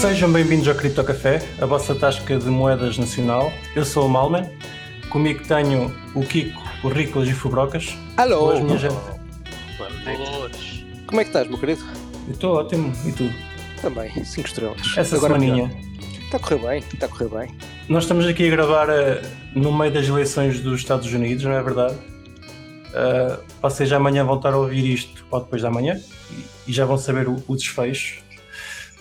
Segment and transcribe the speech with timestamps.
[0.00, 3.52] Sejam bem-vindos ao Cripto Café, a vossa tasca de moedas nacional.
[3.74, 4.48] Eu sou o Malman,
[5.10, 7.98] comigo tenho o Kiko, o Riclas e o Fubrocas.
[8.16, 8.38] Alô!
[8.38, 8.94] Boas, minha gente.
[9.76, 10.84] Boas.
[11.04, 11.84] Como é que estás, meu querido?
[12.28, 13.28] Eu estou ótimo, e tu?
[13.82, 14.80] Também, 5 estrelas.
[14.96, 15.76] Essa Agora semaninha.
[16.22, 17.56] Está a correr bem, está a correr bem.
[17.88, 19.20] Nós estamos aqui a gravar eh,
[19.52, 21.96] no meio das eleições dos Estados Unidos, não é verdade?
[21.96, 26.84] Uh, vocês amanhã vão estar a ouvir isto, ou depois da manhã, e, e já
[26.84, 28.27] vão saber o, o desfecho.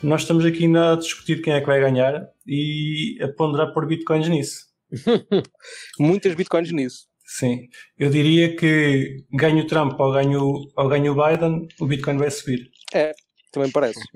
[0.03, 3.87] Nós estamos aqui ainda a discutir quem é que vai ganhar e a ponderar por
[3.87, 4.67] bitcoins nisso.
[5.99, 7.07] Muitas bitcoins nisso.
[7.25, 10.41] Sim, eu diria que ganho o Trump ou ganho,
[10.77, 12.69] ou ganho o Biden, o Bitcoin vai subir.
[12.93, 13.11] É,
[13.51, 13.99] também parece.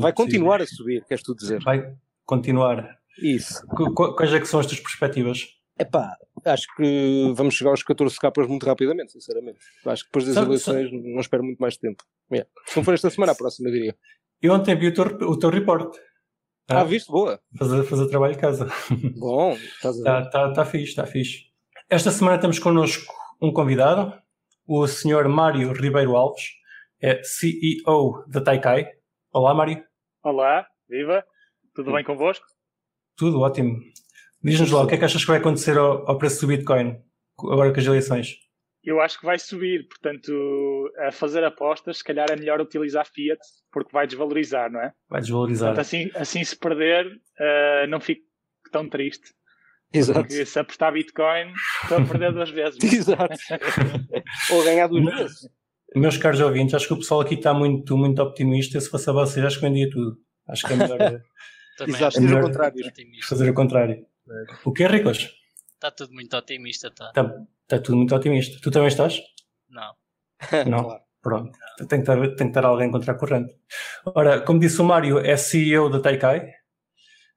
[0.00, 1.60] Vai continuar a subir, queres tu dizer?
[1.62, 1.94] Vai
[2.24, 2.96] continuar.
[3.20, 3.64] Isso.
[3.66, 5.48] Qu- qu- Quais é que são as tuas perspectivas?
[5.78, 9.58] Epá, acho que vamos chegar aos 14 capas muito rapidamente, sinceramente.
[9.84, 12.02] Acho que depois das Sabe- eleições não espero muito mais tempo.
[12.32, 12.48] Yeah.
[12.66, 13.94] Se não for esta semana, a próxima, eu diria.
[14.42, 15.96] Eu ontem vi o teu, o teu report.
[16.68, 17.08] Ah, viste?
[17.08, 17.40] Boa.
[17.56, 18.66] Fazer, fazer trabalho de casa.
[19.16, 20.26] Bom, estás a ver.
[20.26, 21.44] Está tá, tá fixe, está fixe.
[21.88, 24.12] Esta semana temos connosco um convidado,
[24.66, 25.28] o Sr.
[25.28, 26.42] Mário Ribeiro Alves,
[27.00, 28.88] é CEO da Taikai.
[29.32, 29.80] Olá, Mário.
[30.24, 31.24] Olá, viva.
[31.72, 32.44] Tudo bem convosco?
[33.16, 33.78] Tudo ótimo.
[34.42, 37.00] Diz-nos lá, o que é que achas que vai acontecer ao, ao preço do Bitcoin,
[37.38, 38.38] agora com as eleições?
[38.82, 40.32] Eu acho que vai subir, portanto,
[40.98, 44.92] a fazer apostas, se calhar é melhor utilizar Fiat, porque vai desvalorizar, não é?
[45.08, 45.68] Vai desvalorizar.
[45.70, 47.06] Portanto, assim, assim se perder,
[47.38, 48.22] eh, não fico
[48.70, 49.32] tão triste.
[49.92, 50.20] Exato.
[50.20, 52.78] Porque se apostar Bitcoin, estou a perder duas vezes.
[52.92, 53.34] Exato.
[54.52, 55.48] Ou ganhar duas vezes.
[55.94, 58.80] Meus caros ouvintes, acho que o pessoal aqui está muito, muito optimista.
[58.80, 60.16] Se fosse a vocês, acho que vendia tudo.
[60.48, 61.20] Acho que é melhor eh,
[61.76, 62.86] Também Exato, diz que o melhor- contrário.
[62.86, 63.26] otimista.
[63.28, 64.06] fazer o contrário.
[64.64, 65.30] O que é, Ricos?
[65.74, 67.08] Está tudo muito otimista, tá?
[67.08, 67.24] Está
[67.68, 68.58] tá tudo muito otimista.
[68.62, 69.20] Tu também estás?
[70.68, 70.84] Não.
[70.84, 71.02] Claro.
[71.22, 71.56] Pronto.
[71.88, 73.54] Tem que, estar, tem que estar alguém contra a corrente.
[74.04, 76.50] Ora, como disse o Mário, é CEO da Taikai.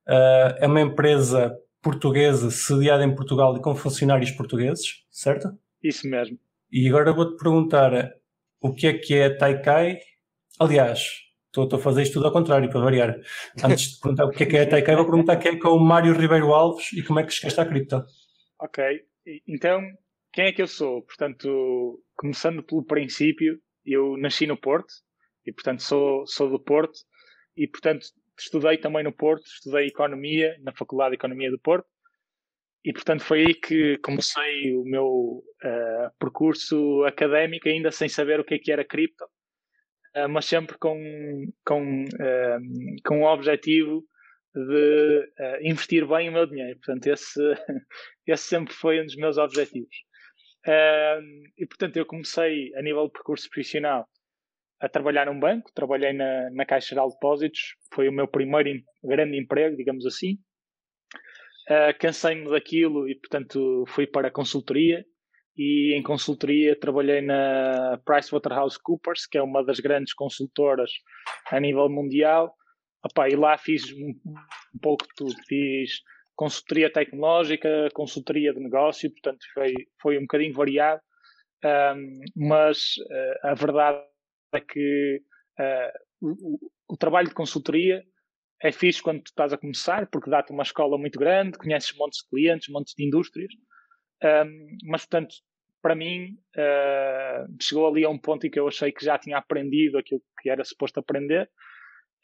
[0.08, 5.56] Ah, é uma empresa portuguesa sediada em Portugal e com funcionários portugueses, certo?
[5.84, 6.40] Isso mesmo.
[6.72, 8.12] E agora vou-te perguntar
[8.60, 10.00] o que é que é a Taikai.
[10.60, 11.02] Aliás,
[11.48, 13.16] estou estou a fazer isto tudo ao contrário, para variar.
[13.64, 15.68] Antes de perguntar o que é que é a Taikai, vou perguntar quem é que
[15.68, 18.04] é o Mário Ribeiro Alves e como é que chegaste à cripto.
[18.60, 18.84] Ok.
[19.48, 19.82] Então,
[20.36, 21.02] quem é que eu sou?
[21.04, 24.94] Portanto, começando pelo princípio, eu nasci no Porto
[25.46, 27.00] e, portanto, sou, sou do Porto
[27.56, 28.06] e, portanto,
[28.38, 31.88] estudei também no Porto, estudei Economia na Faculdade de Economia do Porto
[32.84, 38.44] e, portanto, foi aí que comecei o meu eh, percurso académico, ainda sem saber o
[38.44, 39.24] que é que era cripto,
[40.16, 41.00] eh, mas sempre com,
[41.66, 42.58] com, eh,
[43.06, 44.04] com o objetivo
[44.54, 45.32] de
[45.62, 46.78] investir bem o meu dinheiro.
[46.80, 47.40] Portanto, esse,
[48.28, 50.05] esse sempre foi um dos meus objetivos.
[50.68, 54.08] E portanto, eu comecei a nível de percurso profissional
[54.82, 58.70] a trabalhar num banco, trabalhei na, na Caixa Geral de Depósitos, foi o meu primeiro
[58.70, 60.38] em- grande emprego, digamos assim.
[61.70, 65.06] Ah, Cansei-me daquilo e, portanto, fui para a consultoria.
[65.58, 70.92] E em consultoria trabalhei na PricewaterhouseCoopers, que é uma das grandes consultoras
[71.50, 72.54] a nível mundial.
[73.02, 75.34] Opa, e lá fiz um, um pouco de tudo.
[75.48, 76.02] Fiz
[76.36, 81.02] consultoria tecnológica, consultoria de negócio, portanto foi, foi um bocadinho variado,
[81.64, 84.04] Ahm, mas eh, a verdade
[84.54, 85.22] é que
[85.60, 86.60] eh, o,
[86.90, 88.04] o- trabalho de consultoria
[88.62, 92.22] é fixe quando tu estás a começar, porque dá-te uma escola muito grande, conheces montes
[92.24, 93.52] de clientes, montes de indústrias,
[94.24, 95.36] Ahm, mas portanto,
[95.82, 99.38] para mim, eh, chegou ali a um ponto em que eu achei que já tinha
[99.38, 101.50] aprendido aquilo que era suposto aprender,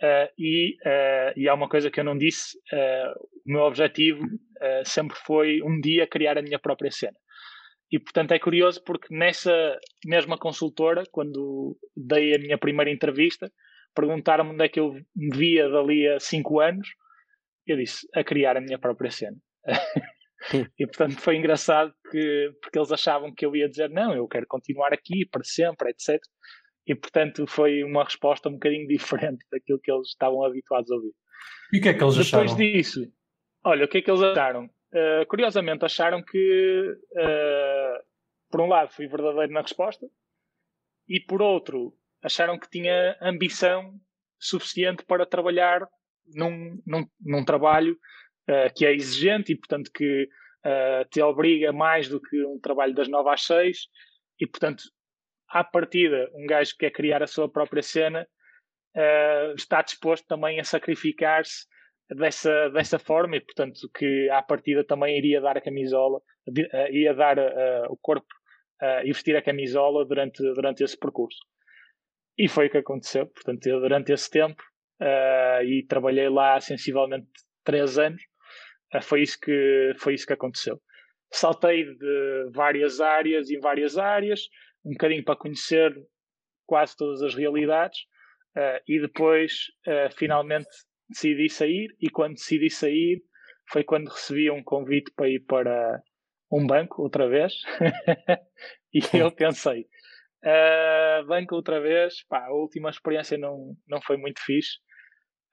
[0.02, 3.12] Uh, e, uh, e há uma coisa que eu não disse: uh,
[3.46, 4.24] o meu objetivo
[4.86, 7.18] sempre foi um dia criar a minha própria cena.
[7.92, 9.52] E portanto é curioso porque nessa
[10.06, 13.52] mesma consultora, quando dei a minha primeira entrevista,
[13.96, 16.88] perguntaram-me onde é que eu me via dali a 5 anos.
[17.66, 19.38] Eu disse: a criar a minha própria cena.
[20.78, 24.46] e portanto foi engraçado que, porque eles achavam que eu ia dizer: não, eu quero
[24.48, 26.20] continuar aqui para sempre, etc.
[26.88, 31.14] E portanto foi uma resposta um bocadinho diferente daquilo que eles estavam habituados a ouvir.
[31.72, 32.56] E o que é que eles Depois acharam?
[32.56, 33.14] disso,
[33.64, 34.70] olha, o que é que eles acharam?
[34.94, 38.04] Uh, curiosamente, acharam que, uh,
[38.50, 40.06] por um lado, fui verdadeiro na resposta,
[41.08, 43.94] e por outro, acharam que tinha ambição
[44.38, 45.88] suficiente para trabalhar
[46.36, 47.98] num, num, num trabalho
[48.50, 50.28] uh, que é exigente e, portanto, que
[51.10, 53.88] te obriga mais do que um trabalho das 9 às 6,
[54.40, 54.84] e, portanto,
[55.52, 58.28] à partida, um gajo que quer criar a sua própria cena
[58.96, 61.66] uh, está disposto também a sacrificar-se
[62.10, 66.92] dessa, dessa forma e, portanto, que à partida também iria dar a camisola, de, uh,
[66.92, 68.28] ia dar uh, o corpo
[69.04, 71.38] e vestir a camisola durante, durante esse percurso.
[72.36, 73.28] E foi o que aconteceu.
[73.28, 74.60] Portanto, eu, durante esse tempo
[75.64, 77.28] e trabalhei lá sensivelmente
[77.64, 78.24] três anos.
[79.04, 80.82] Foi, isso que, foi isso que aconteceu.
[81.32, 84.50] Saltei de várias áreas em várias áreas,
[84.86, 85.94] um bocadinho para conhecer
[86.66, 88.00] quase todas as realidades,
[88.56, 89.66] uh, e depois
[90.16, 90.70] finalmente
[91.10, 91.96] decidi sair.
[92.00, 93.22] E quando decidi sair,
[93.70, 96.02] foi quando recebi um convite para ir para
[96.52, 97.54] um banco outra vez.
[98.94, 99.88] e eu pensei,
[100.44, 104.78] uh, banco outra vez, pá, a última experiência não, não foi muito fixe,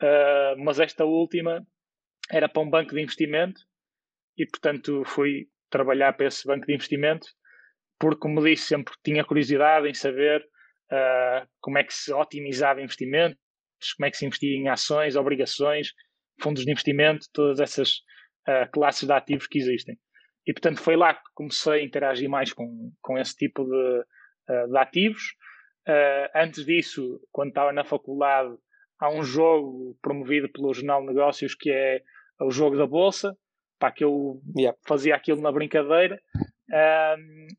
[0.03, 1.65] uh, mas esta última
[2.31, 3.61] era para um banco de investimento
[4.37, 7.29] e, portanto, fui trabalhar para esse banco de investimento
[7.99, 10.41] porque, como disse, sempre tinha curiosidade em saber
[10.93, 13.39] uh, como é que se otimizava investimentos,
[13.97, 15.93] como é que se investia em ações, obrigações,
[16.41, 17.97] fundos de investimento, todas essas
[18.47, 19.99] uh, classes de ativos que existem.
[20.47, 24.01] E, portanto, foi lá que comecei a interagir mais com, com esse tipo de,
[24.53, 25.23] uh, de ativos.
[26.35, 28.55] Antes disso, quando estava na faculdade,
[29.01, 32.03] há um jogo promovido pelo Jornal de Negócios que é
[32.39, 33.35] o jogo da Bolsa,
[33.79, 34.77] para que eu yeah.
[34.87, 36.21] fazia aquilo na brincadeira.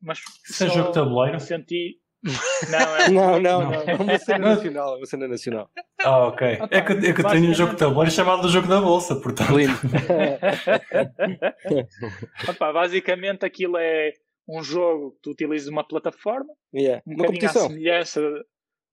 [0.02, 1.40] mas Isso é jogo de tabuleiro?
[1.40, 3.08] Senti, não, é...
[3.40, 5.70] não, não, não, é uma cena nacional, é uma cena nacional.
[6.02, 6.58] Ah, ok.
[6.70, 9.56] É que, é que eu tenho um jogo de tabuleiro chamado Jogo da Bolsa, portanto.
[9.56, 9.72] Lindo.
[12.48, 14.12] Opa, basicamente aquilo é
[14.48, 17.02] um jogo que tu utilizas uma plataforma, yeah.
[17.06, 17.68] um uma competição.
[17.68, 18.20] semelhança,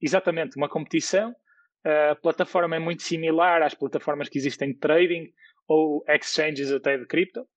[0.02, 1.36] exatamente, uma competição.
[2.12, 5.32] A plataforma é muito similar às plataformas que existem de trading
[5.68, 7.48] ou exchanges até de cripto.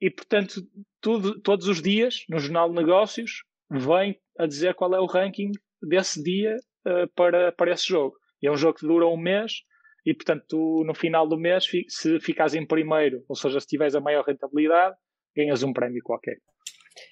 [0.00, 0.60] E, portanto,
[1.00, 5.52] tudo, todos os dias, no Jornal de Negócios, vem a dizer qual é o ranking
[5.80, 6.56] desse dia
[6.86, 8.16] uh, para, para esse jogo.
[8.42, 9.62] E é um jogo que dura um mês
[10.04, 13.94] e, portanto, tu, no final do mês, se ficas em primeiro, ou seja, se tiveres
[13.94, 14.96] a maior rentabilidade,
[15.34, 16.38] ganhas um prémio qualquer.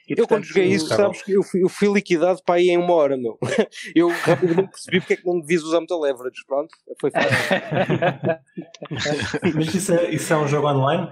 [0.09, 2.69] E, eu portanto, quando joguei isso, sabes que eu fui, eu fui liquidado para aí
[2.69, 3.39] em uma hora, meu.
[3.95, 7.31] Eu rapidamente percebi porque é que não devias usar muito leverage, pronto, foi fácil.
[9.55, 11.11] Mas isso é, isso é um jogo online?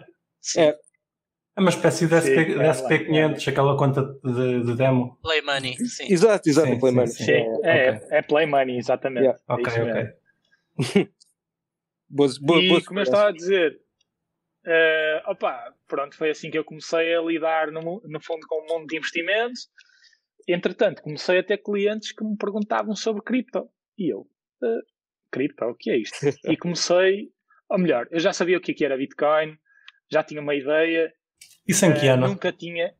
[0.57, 0.77] É,
[1.59, 5.19] é uma espécie de, SP, sim, de SP500, aquela conta de, de, demo.
[5.21, 6.07] Play Money, sim.
[6.09, 7.13] Exato, exato, sim, Play sim, Money.
[7.13, 8.09] Sim, é, okay.
[8.11, 9.25] é, Play Money, exatamente.
[9.25, 9.41] Yeah.
[9.49, 9.73] Ok,
[10.79, 11.09] ok.
[12.09, 13.77] boas, boas, e boas como eu estava a dizer,
[14.67, 18.67] uh, opa, pronto, foi assim que eu comecei a lidar no, no fundo com o
[18.67, 19.69] mundo de investimentos.
[20.47, 23.69] Entretanto, comecei a ter clientes que me perguntavam sobre cripto.
[23.99, 24.83] E eu, uh,
[25.31, 26.17] cripto, o que é isto?
[26.45, 27.31] e comecei,
[27.69, 29.59] ou melhor, eu já sabia o que era Bitcoin,
[30.11, 31.13] já tinha uma ideia,
[31.69, 32.25] isso em que ano?
[32.25, 32.95] Uh, nunca tinha.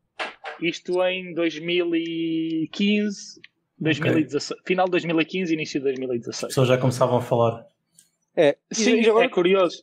[0.61, 3.41] Isto em 2015,
[3.79, 4.63] 2016, okay.
[4.67, 6.45] final de 2015 início de 2016.
[6.45, 7.65] As pessoas já começavam a falar.
[8.37, 9.83] É, Sim, agora, é curioso.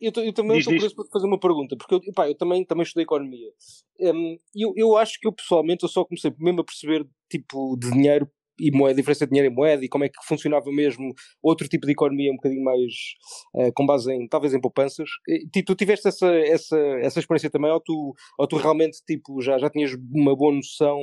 [0.00, 2.84] Eu, eu também estou curioso para fazer uma pergunta, porque eu, pá, eu também, também
[2.84, 3.50] estudei economia.
[4.00, 7.90] Um, eu, eu acho que eu pessoalmente eu só comecei mesmo a perceber tipo de
[7.90, 8.30] dinheiro
[8.60, 11.12] e moeda, a diferença de dinheiro e moeda e como é que funcionava mesmo
[11.42, 12.92] outro tipo de economia um bocadinho mais
[13.54, 15.08] uh, com base em, talvez em poupanças.
[15.26, 19.58] E, tu tiveste essa, essa, essa experiência também ou tu, ou tu realmente tipo, já,
[19.58, 20.98] já tinhas uma boa noção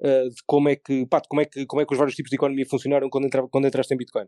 [0.00, 2.30] uh, de como é que, pá, como é que, como é que os vários tipos
[2.30, 4.26] de economia funcionaram quando, entra, quando entraste em Bitcoin?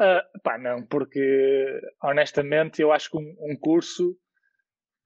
[0.00, 4.16] Uh, pá, não, porque honestamente eu acho que um, um curso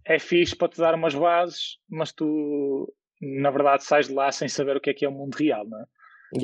[0.04, 4.48] é fixe para te dar umas bases, mas tu na verdade sais de lá sem
[4.48, 5.84] saber o que é que é o mundo real, não é?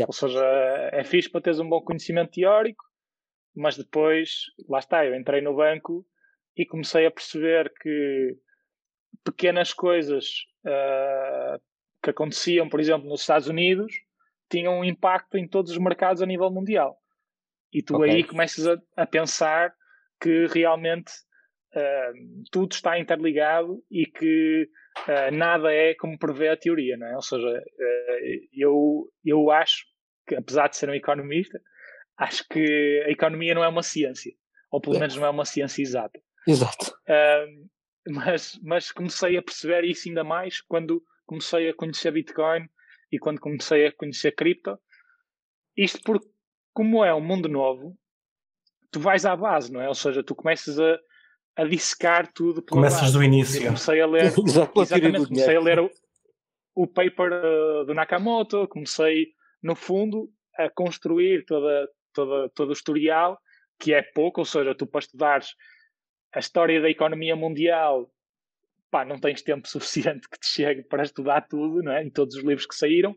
[0.06, 0.44] Ou seja,
[0.92, 2.84] é fixe para teres um bom conhecimento teórico,
[3.54, 6.06] mas depois, lá está, eu entrei no banco
[6.56, 8.36] e comecei a perceber que
[9.24, 10.26] pequenas coisas
[10.64, 11.60] uh,
[12.02, 13.92] que aconteciam, por exemplo, nos Estados Unidos,
[14.50, 16.98] tinham um impacto em todos os mercados a nível mundial.
[17.72, 18.10] E tu okay.
[18.10, 19.72] aí começas a, a, pensar
[20.20, 21.12] que realmente
[21.74, 24.68] uh, tudo está interligado e que
[25.06, 27.14] uh, nada é como prevê a teoria, não é?
[27.14, 29.84] Ou seja, uh, eu, eu acho
[30.26, 31.60] que, apesar de ser um economista,
[32.16, 34.32] acho que a economia não é uma ciência,
[34.70, 36.20] ou pelo menos não é uma ciência exata.
[36.46, 36.92] Exato.
[38.10, 42.66] Mas, mas comecei a perceber isso ainda mais quando comecei a conhecer Bitcoin
[43.12, 44.78] e quando comecei a conhecer cripto.
[45.76, 46.26] Isto porque,
[46.78, 47.98] como é um mundo novo,
[48.92, 49.88] tu vais à base, não é?
[49.88, 50.96] Ou seja, tu começas a,
[51.56, 52.62] a dissecar tudo.
[52.62, 53.12] Começas base.
[53.14, 53.60] do início.
[53.60, 54.26] Eu comecei a ler,
[54.76, 55.90] exatamente, comecei a ler o,
[56.76, 59.26] o paper uh, do Nakamoto, comecei,
[59.60, 63.36] no fundo, a construir toda, toda, todo o historial,
[63.76, 65.48] que é pouco, ou seja, tu para estudares
[66.32, 68.08] a história da economia mundial,
[68.88, 72.04] pá, não tens tempo suficiente que te chegue para estudar tudo, não é?
[72.04, 73.16] Em todos os livros que saíram.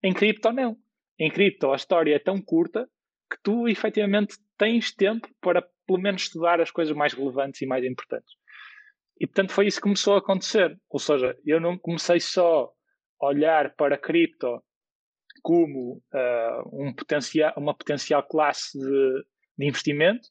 [0.00, 0.76] Em cripto, não.
[1.18, 2.88] Em cripto, a história é tão curta
[3.30, 7.84] que tu, efetivamente, tens tempo para pelo menos estudar as coisas mais relevantes e mais
[7.84, 8.34] importantes.
[9.20, 10.78] E portanto foi isso que começou a acontecer.
[10.88, 12.70] Ou seja, eu não comecei só
[13.20, 14.62] a olhar para a cripto
[15.42, 19.24] como uh, um potencial, uma potencial classe de,
[19.58, 20.28] de investimento,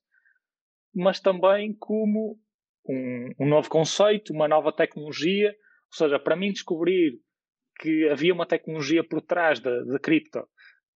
[0.93, 2.37] mas também como
[2.87, 5.49] um, um novo conceito, uma nova tecnologia.
[5.49, 7.19] Ou seja, para mim descobrir
[7.79, 10.47] que havia uma tecnologia por trás da, cripto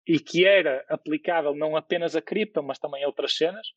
[0.07, 3.67] e que era aplicável não apenas a cripto, mas também a outras cenas,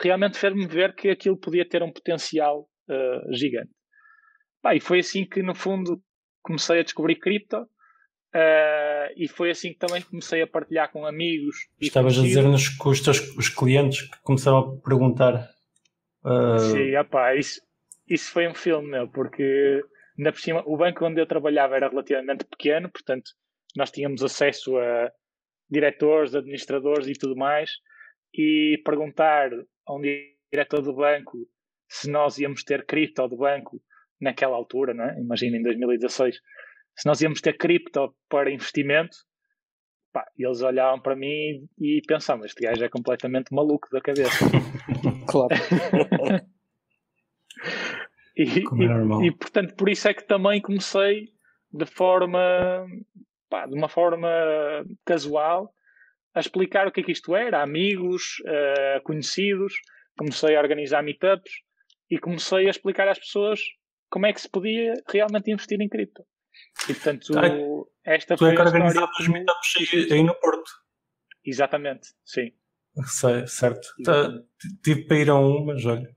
[0.00, 3.70] realmente fez-me ver que aquilo podia ter um potencial uh, gigante.
[4.74, 6.02] E foi assim que, no fundo,
[6.42, 11.56] comecei a descobrir cripto uh, e foi assim que também comecei a partilhar com amigos.
[11.80, 15.50] Estavas a dizer-nos que os teus os clientes que começaram a perguntar.
[16.24, 16.58] Uh...
[16.58, 17.60] Sim, opá, isso,
[18.08, 19.82] isso foi um filme, meu, porque
[20.18, 23.30] ainda por cima, o banco onde eu trabalhava era relativamente pequeno, portanto,
[23.76, 25.10] nós tínhamos acesso a
[25.70, 27.70] diretores, administradores e tudo mais,
[28.34, 29.50] e perguntar
[29.86, 31.48] a um diretor do banco
[31.88, 33.80] se nós íamos ter cripto do banco
[34.20, 35.18] naquela altura, não é?
[35.20, 36.40] imagina em 2016,
[36.96, 39.16] se nós íamos ter cripto para investimento,
[40.12, 44.44] pá, eles olhavam para mim e pensavam, este gajo é completamente maluco da cabeça.
[45.30, 45.54] claro.
[48.36, 51.32] e, é e, e, portanto, por isso é que também comecei
[51.72, 52.86] de forma,
[53.48, 54.28] pá, de uma forma
[55.04, 55.72] casual,
[56.34, 59.74] a explicar o que é que isto era, amigos, uh, conhecidos,
[60.16, 61.52] comecei a organizar meetups
[62.10, 63.60] e comecei a explicar às pessoas
[64.10, 66.24] como é que se podia realmente investir em cripto.
[66.88, 67.42] E portanto, tá.
[68.04, 70.70] esta tu foi é que organizava os meetups aí, aí no Porto.
[71.44, 72.52] Exatamente, sim.
[73.04, 73.86] Sei, certo.
[74.04, 74.30] Tá,
[74.82, 76.08] tive para ir a um, mas olha,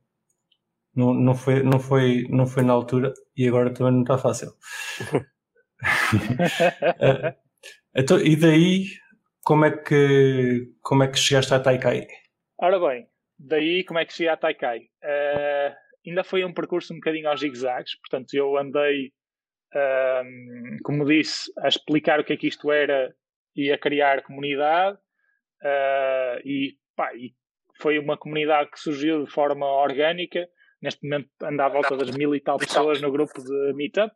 [0.95, 4.51] não, não, foi, não, foi, não foi na altura e agora também não está fácil.
[5.81, 7.35] uh,
[7.95, 8.85] então, e daí,
[9.43, 12.07] como é que, como é que chegaste à Taikai?
[12.59, 13.07] Ora bem,
[13.39, 14.79] daí como é que cheguei à Taikai?
[15.03, 19.11] Uh, ainda foi um percurso um bocadinho aos zigzags, portanto eu andei,
[19.75, 23.13] um, como disse, a explicar o que é que isto era
[23.55, 24.97] e a criar comunidade
[25.63, 27.33] uh, e, pá, e
[27.79, 30.47] foi uma comunidade que surgiu de forma orgânica,
[30.81, 34.13] neste momento anda à volta das mil e tal pessoas no grupo de Meetup.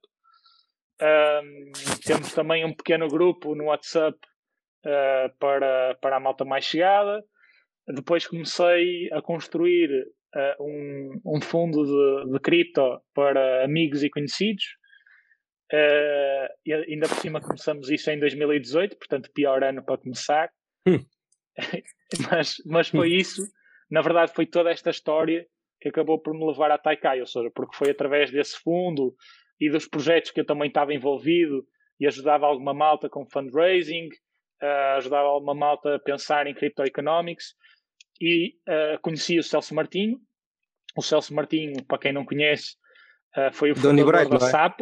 [1.01, 1.71] Um,
[2.05, 4.17] temos também um pequeno grupo no WhatsApp
[4.85, 7.23] uh, para, para a malta mais chegada.
[7.87, 9.89] Depois comecei a construir
[10.35, 14.63] uh, um, um fundo de, de cripto para amigos e conhecidos.
[15.73, 20.49] Uh, e ainda por cima começamos isso em 2018, portanto, pior ano para começar.
[20.87, 21.03] Hum.
[22.31, 23.15] mas, mas foi hum.
[23.15, 23.41] isso.
[23.89, 25.45] Na verdade, foi toda esta história
[25.81, 29.13] que acabou por me levar a Taikai, ou seja, porque foi através desse fundo
[29.59, 31.65] e dos projetos que eu também estava envolvido
[31.99, 34.09] e ajudava alguma malta com fundraising,
[34.61, 37.55] uh, ajudava alguma malta a pensar em cryptoeconomics
[38.21, 40.19] e uh, conheci o Celso Martinho.
[40.97, 42.75] O Celso Martinho, para quem não conhece,
[43.37, 44.49] uh, foi o fundador Bright, da é?
[44.49, 44.81] SAP,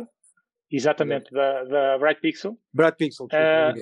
[0.72, 2.58] exatamente, da, da Bright Pixel.
[2.74, 3.74] Bright Pixel, uh,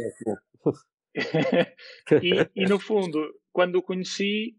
[2.21, 4.55] e, e, no fundo, quando o conheci,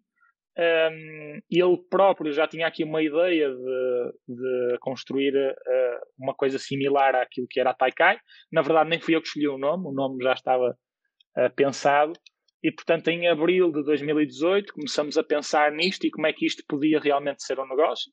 [0.59, 7.15] um, ele próprio já tinha aqui uma ideia de, de construir uh, uma coisa similar
[7.15, 8.19] àquilo que era a Taikai.
[8.53, 10.77] Na verdade, nem fui eu que escolhi o nome, o nome já estava
[11.39, 12.13] uh, pensado.
[12.63, 16.63] E, portanto, em abril de 2018 começamos a pensar nisto e como é que isto
[16.69, 18.13] podia realmente ser um negócio.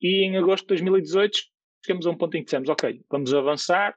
[0.00, 1.38] E em agosto de 2018
[1.84, 3.94] chegamos a um ponto em que dissemos, ok, vamos avançar.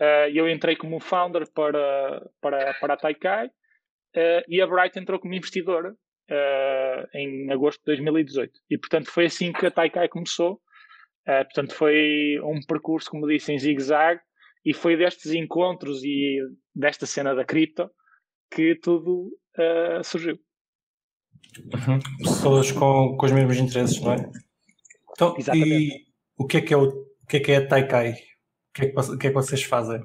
[0.00, 5.20] Uh, eu entrei como founder para, para, para a Taikai uh, e a Bright entrou
[5.20, 5.94] como investidora
[6.30, 8.52] uh, em agosto de 2018.
[8.70, 10.60] E, portanto, foi assim que a Taikai começou.
[11.24, 14.20] portanto, foi um percurso, como disse, em zigue-zague
[14.64, 16.38] e foi destes encontros e
[16.74, 17.90] desta cena da cripto
[18.50, 20.38] que tudo uh, surgiu.
[21.58, 21.98] Uhum.
[22.18, 24.30] Pessoas com, com os mesmos interesses, não é?
[25.10, 25.70] Então, Exatamente.
[25.70, 26.06] e
[26.36, 28.12] o que é que é, o, o que é, que é a Taikai?
[28.12, 28.14] O
[28.74, 30.00] que, é que, o que é que vocês fazem?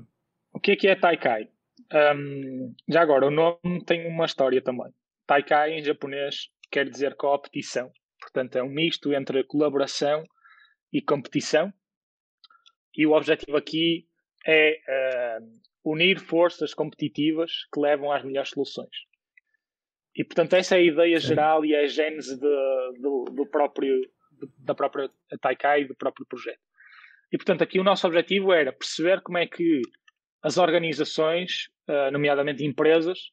[0.54, 1.50] O que é que é Taikai?
[1.92, 4.92] Um, já agora, o nome tem uma história também.
[5.26, 7.92] Taikai em japonês quer dizer competição.
[8.20, 10.24] Portanto, é um misto entre colaboração
[10.92, 11.74] e competição.
[12.96, 14.08] E o objetivo aqui
[14.46, 14.78] é
[15.40, 18.96] uh, unir forças competitivas que levam às melhores soluções.
[20.16, 24.08] E portanto essa é a ideia geral e é a gênese de, do, do, próprio
[24.60, 25.10] da própria
[25.42, 26.60] Taikai e do próprio projeto.
[27.32, 29.82] E portanto aqui o nosso objetivo era perceber como é que
[30.44, 33.32] as organizações, ah, nomeadamente empresas,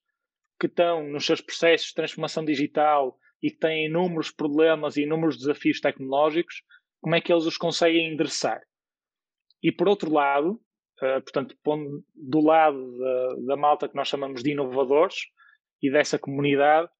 [0.61, 5.39] que estão nos seus processos de transformação digital e que têm inúmeros problemas e inúmeros
[5.39, 6.63] desafios tecnológicos,
[7.01, 8.61] como é que eles os conseguem endereçar.
[9.63, 10.61] E por outro lado,
[11.03, 11.57] uh, portanto,
[12.15, 15.17] do lado da, da, malta que nós chamamos de inovadores
[15.83, 16.91] e dessa comunidade,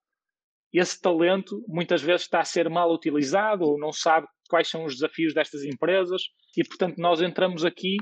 [0.73, 4.95] esse talento muitas vezes está a ser mal utilizado ou não sabe quais são os
[4.95, 6.23] desafios destas empresas
[6.57, 7.97] e, portanto, nós entramos aqui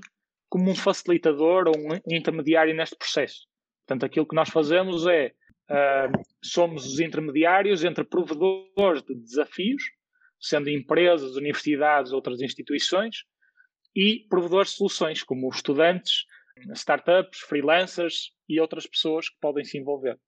[0.48, 3.46] como um facilitador ou um intermediário neste processo.
[3.86, 5.32] Portanto, aquilo que nós fazemos é
[5.70, 9.82] uh, somos os intermediários entre provedores de desafios,
[10.40, 13.24] sendo empresas, universidades, outras instituições,
[13.94, 16.24] e provedores de soluções, como estudantes,
[16.74, 20.18] startups, freelancers e outras pessoas que podem se envolver.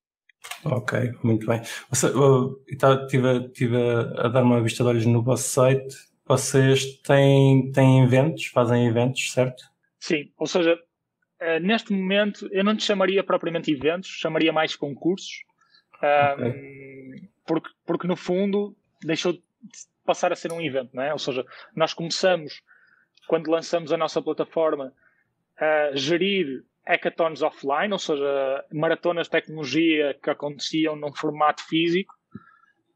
[0.64, 1.60] Ok, muito bem.
[1.92, 3.76] Estive, estive
[4.16, 5.94] a dar uma vista de olhos no vosso site.
[6.26, 9.62] Vocês têm, têm eventos, fazem eventos, certo?
[9.98, 10.78] Sim, ou seja,
[11.40, 15.44] eh, neste momento eu não te chamaria propriamente eventos, chamaria mais concursos,
[15.94, 17.28] okay.
[17.46, 19.42] porque, porque no fundo deixou de
[20.04, 21.12] passar a ser um evento, não é?
[21.12, 21.44] Ou seja,
[21.74, 22.62] nós começamos,
[23.26, 24.92] quando lançamos a nossa plataforma,
[25.56, 32.14] a gerir hackathons offline, ou seja, maratonas de tecnologia que aconteciam num formato físico,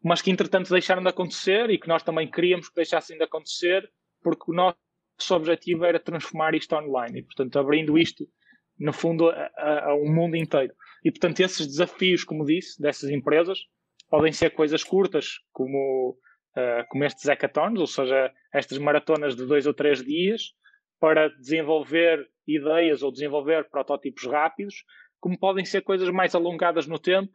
[0.02, 3.90] mas que entretanto deixaram de acontecer e que nós também queríamos que deixassem de acontecer,
[4.22, 4.78] porque o nosso
[5.34, 8.26] objetivo era transformar isto online e, portanto, abrindo isto,
[8.78, 10.74] no fundo, a, a, a um mundo inteiro.
[11.04, 13.58] E, portanto, esses desafios, como disse, dessas empresas,
[14.08, 16.18] podem ser coisas curtas, como,
[16.56, 20.52] uh, como estes hackathons, ou seja, estas maratonas de dois ou três dias,
[20.98, 24.84] para desenvolver ideias ou desenvolver protótipos rápidos,
[25.20, 27.32] como podem ser coisas mais alongadas no tempo.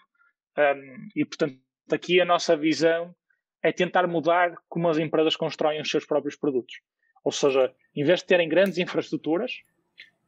[0.58, 1.60] Um, e, portanto,
[1.92, 3.16] aqui a nossa visão
[3.64, 6.76] é tentar mudar como as empresas constroem os seus próprios produtos.
[7.24, 9.52] Ou seja, em vez de terem grandes infraestruturas,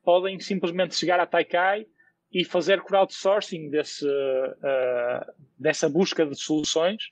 [0.03, 1.85] podem simplesmente chegar à Taikai
[2.33, 7.03] e fazer crowdsourcing desse, uh, dessa busca de soluções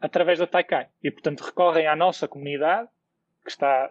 [0.00, 0.88] através da Taikai.
[1.02, 2.88] E, portanto, recorrem à nossa comunidade,
[3.42, 3.90] que está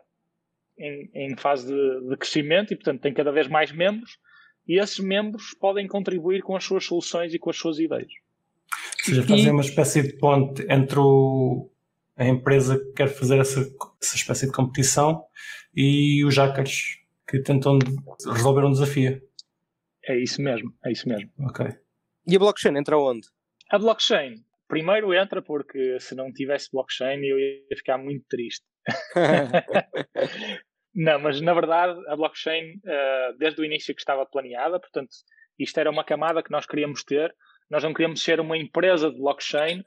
[0.78, 4.20] em, em fase de, de, crescimento e, portanto, tem cada vez mais membros,
[4.68, 8.12] e esses membros podem contribuir com as suas soluções e com as suas ideias.
[9.00, 11.70] Ou seja, fazer uma espécie de ponte entre o,
[12.16, 13.62] a empresa que quer fazer essa,
[14.02, 15.26] essa espécie de competição
[15.76, 17.80] e os hackers que tentam
[18.34, 19.22] resolver um desafio.
[20.06, 21.32] É isso mesmo, é isso mesmo.
[21.40, 21.66] Ok.
[22.28, 23.28] E a blockchain entra onde?
[23.70, 28.66] A blockchain primeiro entra porque se não tivesse blockchain eu ia ficar muito triste.
[30.94, 35.10] não, mas na verdade a blockchain, uh, desde o início que estava planeada, portanto,
[35.60, 37.34] isto era uma camada que nós queríamos ter.
[37.70, 39.84] Nós não queríamos ser uma empresa de blockchain,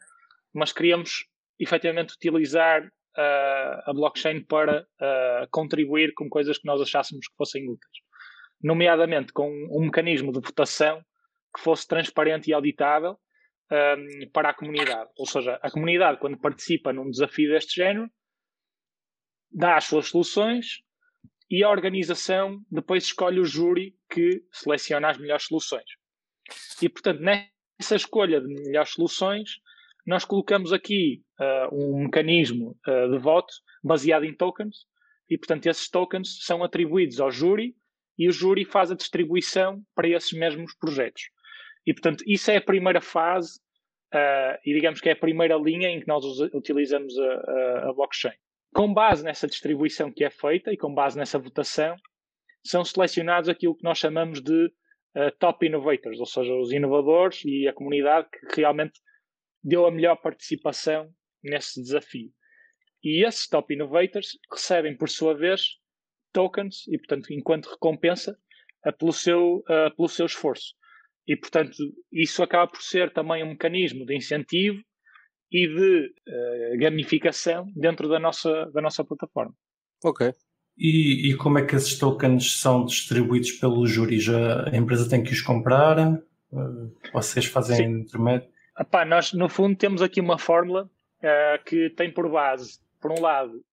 [0.55, 1.27] mas queríamos
[1.59, 7.64] efetivamente utilizar uh, a blockchain para uh, contribuir com coisas que nós achássemos que fossem
[7.64, 7.99] úteis.
[8.62, 11.03] Nomeadamente com um mecanismo de votação
[11.55, 13.19] que fosse transparente e auditável
[13.71, 15.11] um, para a comunidade.
[15.19, 18.09] Ou seja, a comunidade, quando participa num desafio deste género,
[19.51, 20.83] dá as suas soluções
[21.51, 25.85] e a organização depois escolhe o júri que seleciona as melhores soluções.
[26.83, 29.61] E, portanto, nessa escolha de melhores soluções,
[30.07, 34.87] nós colocamos aqui uh, um mecanismo uh, de voto baseado em tokens
[35.29, 37.75] e, portanto, esses tokens são atribuídos ao júri
[38.18, 41.31] e o júri faz a distribuição para esses mesmos projetos.
[41.87, 43.59] E, portanto, isso é a primeira fase
[44.14, 47.92] uh, e digamos que é a primeira linha em que nós utilizamos a, a, a
[47.92, 48.35] blockchain.
[48.75, 51.96] Com base nessa distribuição que é feita e com base nessa votação,
[52.64, 57.68] são selecionados aquilo que nós chamamos de uh, top innovators, ou seja, os inovadores e
[57.68, 59.01] a comunidade que realmente
[59.62, 61.11] deu a melhor participação
[61.47, 62.31] nesse desafio.
[63.03, 65.77] E esses top innovators recebem, por sua vez,
[66.33, 68.37] tokens e, portanto, enquanto recompensa
[68.87, 70.75] uh, pelo, seu, uh, pelo seu esforço.
[71.27, 71.77] E, portanto,
[72.13, 74.83] isso acaba por ser também um mecanismo de incentivo
[75.51, 79.55] e de uh, gamificação dentro da nossa, da nossa plataforma.
[80.05, 80.33] Ok.
[80.77, 84.21] E, e, como é que esses tokens são distribuídos pelo júri?
[84.21, 85.99] Já a empresa tem que os comprar?
[86.53, 88.49] Uh, vocês fazem intermédio?
[88.79, 90.91] Epá, nós, no fundo, temos aqui uma fórmula
[91.23, 93.65] uh, que tem por base, por um lado,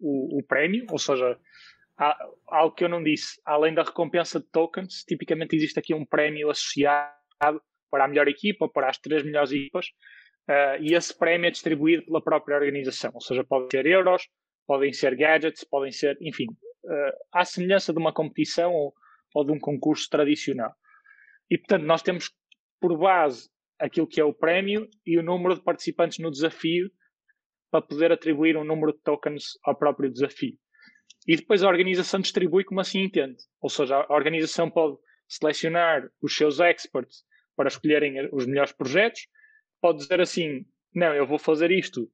[0.00, 1.38] o, o prémio, ou seja,
[1.98, 6.04] há, algo que eu não disse, além da recompensa de tokens, tipicamente existe aqui um
[6.04, 9.86] prémio associado para a melhor equipa, para as três melhores equipas,
[10.48, 14.28] uh, e esse prémio é distribuído pela própria organização, ou seja, podem ser euros,
[14.66, 16.46] podem ser gadgets, podem ser, enfim,
[16.84, 18.94] uh, à semelhança de uma competição ou,
[19.34, 20.74] ou de um concurso tradicional.
[21.50, 22.32] E, portanto, nós temos
[22.80, 26.90] por base aquilo que é o prémio e o número de participantes no desafio
[27.70, 30.56] para poder atribuir um número de tokens ao próprio desafio.
[31.26, 33.36] E depois a organização distribui como assim entende.
[33.60, 34.96] Ou seja, a organização pode
[35.28, 37.24] selecionar os seus experts
[37.56, 39.26] para escolherem os melhores projetos,
[39.80, 42.08] pode dizer assim: não, eu vou fazer isto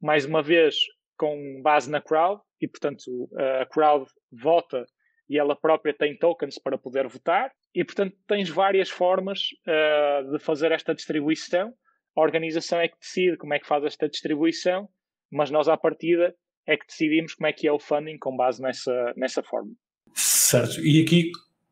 [0.00, 0.76] mais uma vez
[1.16, 3.28] com base na crowd, e portanto
[3.60, 4.86] a crowd vota
[5.28, 10.38] e ela própria tem tokens para poder votar, e portanto tens várias formas uh, de
[10.38, 11.72] fazer esta distribuição.
[12.16, 14.88] A organização é que decide como é que faz esta distribuição,
[15.30, 16.34] mas nós à partida
[16.66, 19.72] é que decidimos como é que é o funding com base nessa, nessa forma.
[20.14, 20.80] Certo.
[20.80, 21.30] E aqui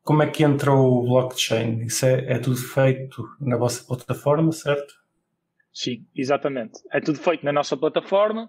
[0.09, 1.85] como é que entra o blockchain?
[1.85, 4.95] Isso é, é tudo feito na vossa plataforma, certo?
[5.71, 6.81] Sim, exatamente.
[6.91, 8.49] É tudo feito na nossa plataforma.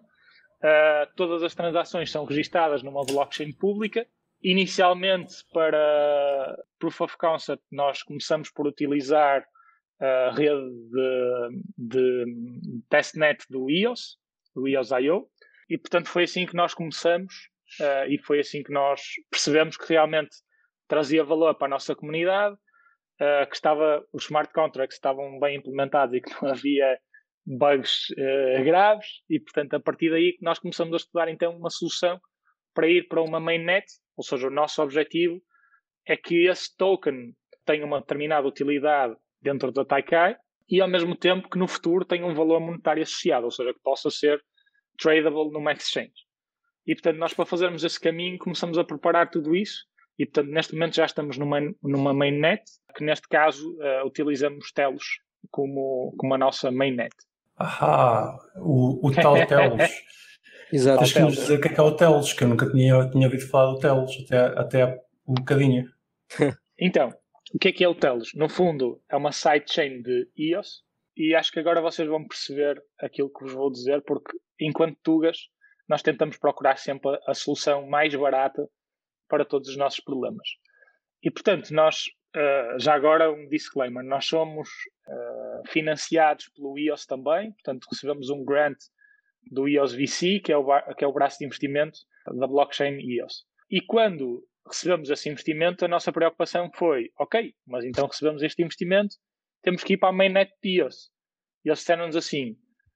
[0.63, 4.07] Uh, todas as transações são registadas numa blockchain pública.
[4.41, 9.45] Inicialmente, para Proof of Concept, nós começamos por utilizar
[9.99, 12.25] a rede de, de
[12.89, 14.17] testnet do EOS,
[14.55, 15.27] do EOS.io,
[15.69, 17.33] e portanto foi assim que nós começamos
[17.81, 20.35] uh, e foi assim que nós percebemos que realmente
[20.87, 26.15] trazia valor para a nossa comunidade, uh, que estava, os smart contracts estavam bem implementados
[26.15, 26.97] e que não havia
[27.45, 32.19] bugs uh, graves e portanto a partir daí nós começamos a estudar então uma solução
[32.73, 33.85] para ir para uma mainnet,
[34.19, 35.41] ou seja, o nosso objetivo
[36.05, 37.33] é que esse token
[37.65, 40.35] tenha uma determinada utilidade dentro da Taikai
[40.69, 43.79] e ao mesmo tempo que no futuro tenha um valor monetário associado, ou seja, que
[43.79, 44.43] possa ser
[44.97, 46.11] tradable numa exchange.
[46.85, 49.85] E portanto, nós para fazermos esse caminho começamos a preparar tudo isso
[50.17, 52.61] e portanto, neste momento já estamos numa, numa mainnet,
[52.93, 57.15] que neste caso uh, utilizamos Telos como, como a nossa mainnet.
[57.57, 59.81] Ah, o, o tal Telos.
[60.71, 60.99] Exato.
[60.99, 63.09] Tens que nos dizer o que é, que é o Telos, que eu nunca tinha,
[63.09, 65.91] tinha ouvido falar do Telos, até, até há um bocadinho.
[66.79, 67.13] então,
[67.53, 68.33] o que é que é o Telos?
[68.35, 70.83] No fundo, é uma sidechain de EOS
[71.17, 75.37] e acho que agora vocês vão perceber aquilo que vos vou dizer, porque enquanto Tugas,
[75.87, 78.69] nós tentamos procurar sempre a, a solução mais barata
[79.27, 80.47] para todos os nossos problemas.
[81.23, 82.05] E portanto, nós,
[82.35, 84.69] uh, já agora um disclaimer, nós somos
[85.07, 88.77] uh, financiados pelo EOS também, portanto recebemos um grant
[89.49, 91.99] do EOS VC, que é, o, que é o braço de investimento
[92.37, 93.45] da blockchain EOS.
[93.69, 99.15] E quando recebemos esse investimento, a nossa preocupação foi: ok, mas então recebemos este investimento,
[99.61, 101.09] temos que ir para a mainnet PIOS.
[101.65, 102.55] E eles disseram-nos assim: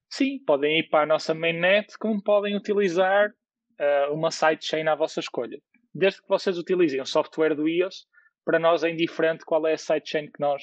[0.10, 5.20] sim, podem ir para a nossa mainnet, como podem utilizar uh, uma sidechain à vossa
[5.20, 5.58] escolha.
[5.94, 8.06] Desde que vocês utilizem o software do IOS,
[8.46, 10.62] para nós é indiferente qual é a sidechain que, nós,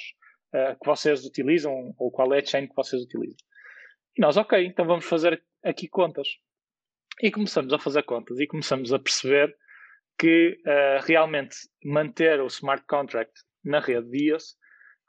[0.55, 3.37] uh, que vocês utilizam ou qual é a chain que vocês utilizam.
[4.17, 6.29] E nós, ok, então vamos fazer aqui contas.
[7.23, 9.55] E começamos a fazer contas e começamos a perceber
[10.19, 13.33] que uh, realmente manter o smart contract
[13.65, 14.57] na rede de EOS,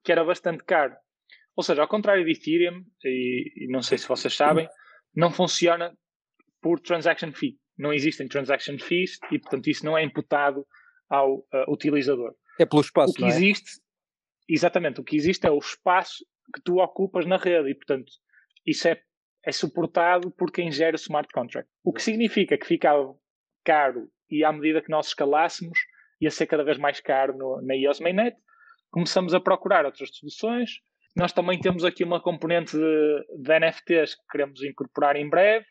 [0.03, 0.95] que era bastante caro.
[1.55, 4.67] Ou seja, ao contrário de Ethereum, e, e não sei se vocês sabem,
[5.15, 5.95] não funciona
[6.61, 7.59] por transaction fee.
[7.77, 10.65] Não existem transaction fees e, portanto, isso não é imputado
[11.09, 12.33] ao uh, utilizador.
[12.59, 13.27] É pelo espaço, O que é?
[13.27, 13.81] existe,
[14.47, 18.11] exatamente, o que existe é o espaço que tu ocupas na rede e, portanto,
[18.65, 19.01] isso é,
[19.45, 21.69] é suportado por quem gera o smart contract.
[21.83, 22.91] O que significa que fica
[23.63, 25.77] caro e à medida que nós escalássemos,
[26.19, 28.37] ia ser cada vez mais caro no, na EOS Mainnet.
[28.89, 30.71] Começamos a procurar outras soluções.
[31.15, 35.65] Nós também temos aqui uma componente de, de NFTs que queremos incorporar em breve.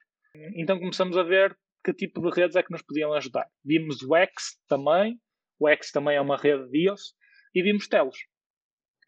[0.55, 3.47] Então começamos a ver que tipo de redes é que nos podiam ajudar.
[3.65, 5.19] Vimos o X também.
[5.59, 7.15] O X também é uma rede de EOS.
[7.55, 8.19] E vimos Telos.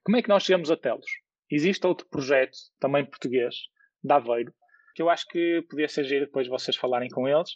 [0.03, 1.07] Como é que nós chegamos a Telos?
[1.51, 3.55] Existe outro projeto, também português,
[4.03, 4.53] da Aveiro,
[4.95, 7.51] que eu acho que podia ser giro depois vocês falarem com eles,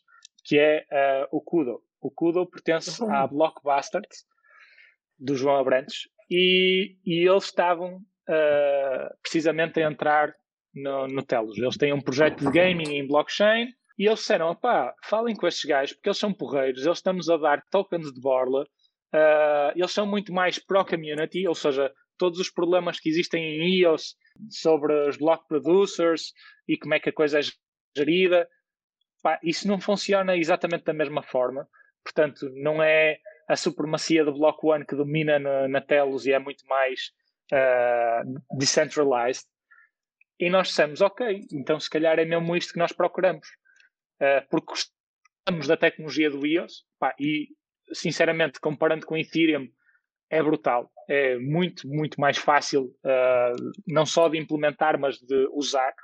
[0.45, 1.83] que é uh, o Kudo.
[2.01, 3.13] O Kudo pertence uhum.
[3.13, 4.03] à Blockbuster
[5.19, 10.33] do João Abrantes e, e eles estavam uh, precisamente a entrar
[10.75, 11.59] no, no Telos.
[11.59, 15.65] Eles têm um projeto de gaming em blockchain e eles disseram: pá, falem com estes
[15.65, 20.07] gajos porque eles são porreiros, eles estão-nos a dar tokens de borla, uh, eles são
[20.07, 24.17] muito mais pro-community, ou seja, todos os problemas que existem em EOS
[24.51, 26.33] sobre os block producers
[26.69, 27.43] e como é que a coisa é
[27.97, 28.49] gerida,
[29.23, 31.69] pá, isso não funciona exatamente da mesma forma.
[32.03, 36.39] Portanto, não é a supremacia do Block One que domina na, na Telos e é
[36.39, 37.13] muito mais
[37.53, 39.47] uh, decentralized.
[40.39, 43.49] E nós dissemos, ok, então se calhar é mesmo isto que nós procuramos.
[44.21, 47.49] Uh, porque gostamos da tecnologia do EOS pá, e,
[47.93, 49.69] sinceramente, comparando com Ethereum,
[50.31, 50.91] é brutal.
[51.09, 55.95] É muito, muito mais fácil, uh, não só de implementar, mas de usar.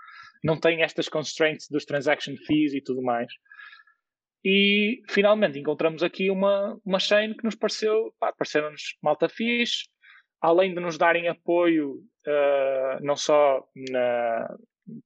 [0.45, 3.33] Não tem estas constraints dos transaction fees e tudo mais.
[4.45, 9.85] E finalmente encontramos aqui uma, uma chain que nos pareceu, pareceram-nos malta fixe,
[10.41, 14.49] além de nos darem apoio uh, não só na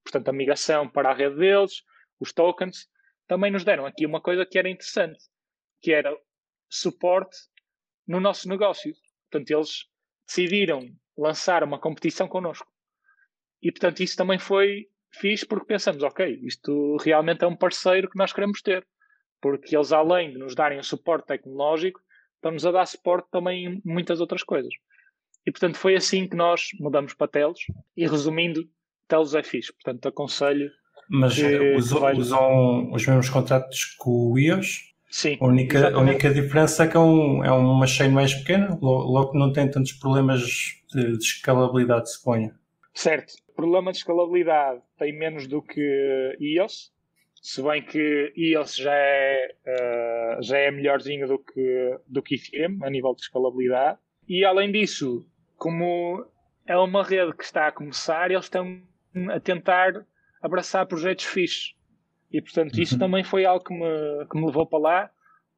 [0.03, 1.83] portanto, a migração para a rede deles,
[2.21, 2.89] os tokens,
[3.27, 5.23] também nos deram aqui uma coisa que era interessante,
[5.81, 6.17] que era
[6.69, 7.37] suporte
[8.07, 8.95] no nosso negócio.
[9.31, 9.85] Portanto, eles
[10.27, 12.67] decidiram lançar uma competição connosco.
[13.63, 18.19] E, portanto, isso também foi fixe porque pensamos, ok, isto realmente é um parceiro que
[18.19, 18.87] nós queremos ter
[19.41, 22.01] porque eles, além de nos darem o suporte tecnológico,
[22.37, 24.73] estão-nos a dar suporte também em muitas outras coisas.
[25.47, 27.61] E, portanto, foi assim que nós mudamos para Telos.
[27.97, 28.69] E, resumindo,
[29.07, 29.73] Telos é fixe.
[29.73, 30.71] Portanto, aconselho.
[31.09, 34.96] Mas usam, usam, os mesmos contratos que o IOS?
[35.17, 35.39] Sim.
[35.41, 39.33] A única, a única diferença é que é, um, é uma chain mais pequena, logo
[39.33, 40.43] que não tem tantos problemas
[40.93, 42.55] de, de escalabilidade, suponho.
[42.93, 43.33] Certo.
[43.55, 46.93] Problema de escalabilidade tem menos do que iOS,
[47.41, 52.81] se bem que iOS já é, uh, já é melhorzinho do que, do que Ethereum
[52.83, 53.99] a nível de escalabilidade.
[54.29, 55.27] E além disso,
[55.57, 56.27] como
[56.67, 58.83] é uma rede que está a começar, eles estão
[59.35, 60.05] a tentar
[60.43, 61.75] abraçar projetos fixos.
[62.31, 63.01] E portanto, isso uhum.
[63.01, 65.11] também foi algo que me, que me levou para lá,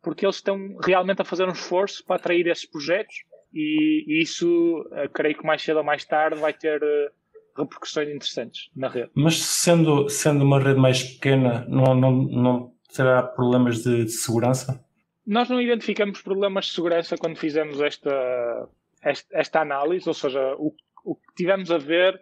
[0.02, 3.14] porque eles estão realmente a fazer um esforço para atrair esses projetos.
[3.52, 6.82] E, e isso, uh, creio que mais cedo ou mais tarde, vai ter.
[6.82, 7.18] Uh,
[7.58, 9.10] repercussões interessantes na rede.
[9.14, 14.84] Mas sendo, sendo uma rede mais pequena, não, não, não terá problemas de, de segurança?
[15.26, 18.68] Nós não identificamos problemas de segurança quando fizemos esta,
[19.02, 22.18] esta, esta análise, ou seja, o, o que tivemos a ver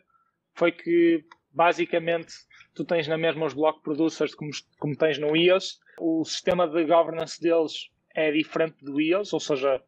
[0.54, 2.32] foi que basicamente
[2.76, 5.80] tu tens na mesma os block producers como, como tens no iOS.
[5.98, 9.82] O sistema de governance deles é diferente do iOS, ou seja,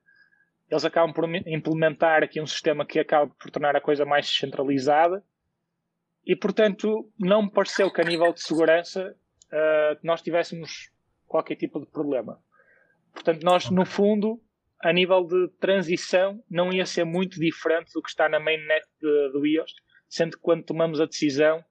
[0.70, 5.22] eles acabam por implementar aqui um sistema que acaba por tornar a coisa mais centralizada
[6.26, 9.14] e, portanto, não me pareceu que a nível de segurança
[9.46, 10.90] uh, nós tivéssemos
[11.26, 12.38] qualquer tipo de problema.
[13.12, 14.40] Portanto, nós, no fundo,
[14.82, 19.32] a nível de transição, não ia ser muito diferente do que está na mainnet de,
[19.32, 19.72] do iOS,
[20.08, 21.64] sendo que quando tomamos a decisão,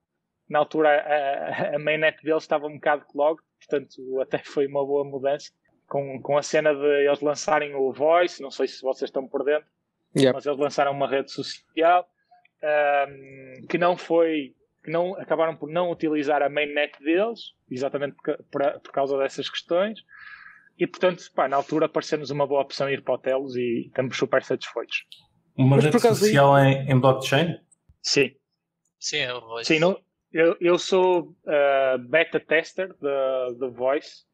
[0.49, 5.03] na altura a, a mainnet deles estava um bocado clog, portanto, até foi uma boa
[5.03, 5.51] mudança.
[5.87, 9.45] Com, com a cena de eles lançarem o Voice, não sei se vocês estão por
[9.45, 9.67] dentro,
[10.17, 10.33] yep.
[10.33, 12.05] mas eles lançaram uma rede social
[12.61, 18.37] um, que não foi que não acabaram por não utilizar a mainnet deles, exatamente por,
[18.49, 19.99] por, por causa dessas questões.
[20.79, 24.15] E portanto, pá, na altura pareceu-nos uma boa opção ir para o Telos e estamos
[24.15, 25.05] super satisfeitos.
[25.57, 26.73] Uma Mas rede social aí...
[26.73, 27.59] em, em, blockchain?
[28.01, 28.35] Sim.
[28.99, 29.73] Sim, é o Voice.
[29.73, 29.99] Sim, não,
[30.39, 34.27] eu, eu sou uh, beta tester da Voice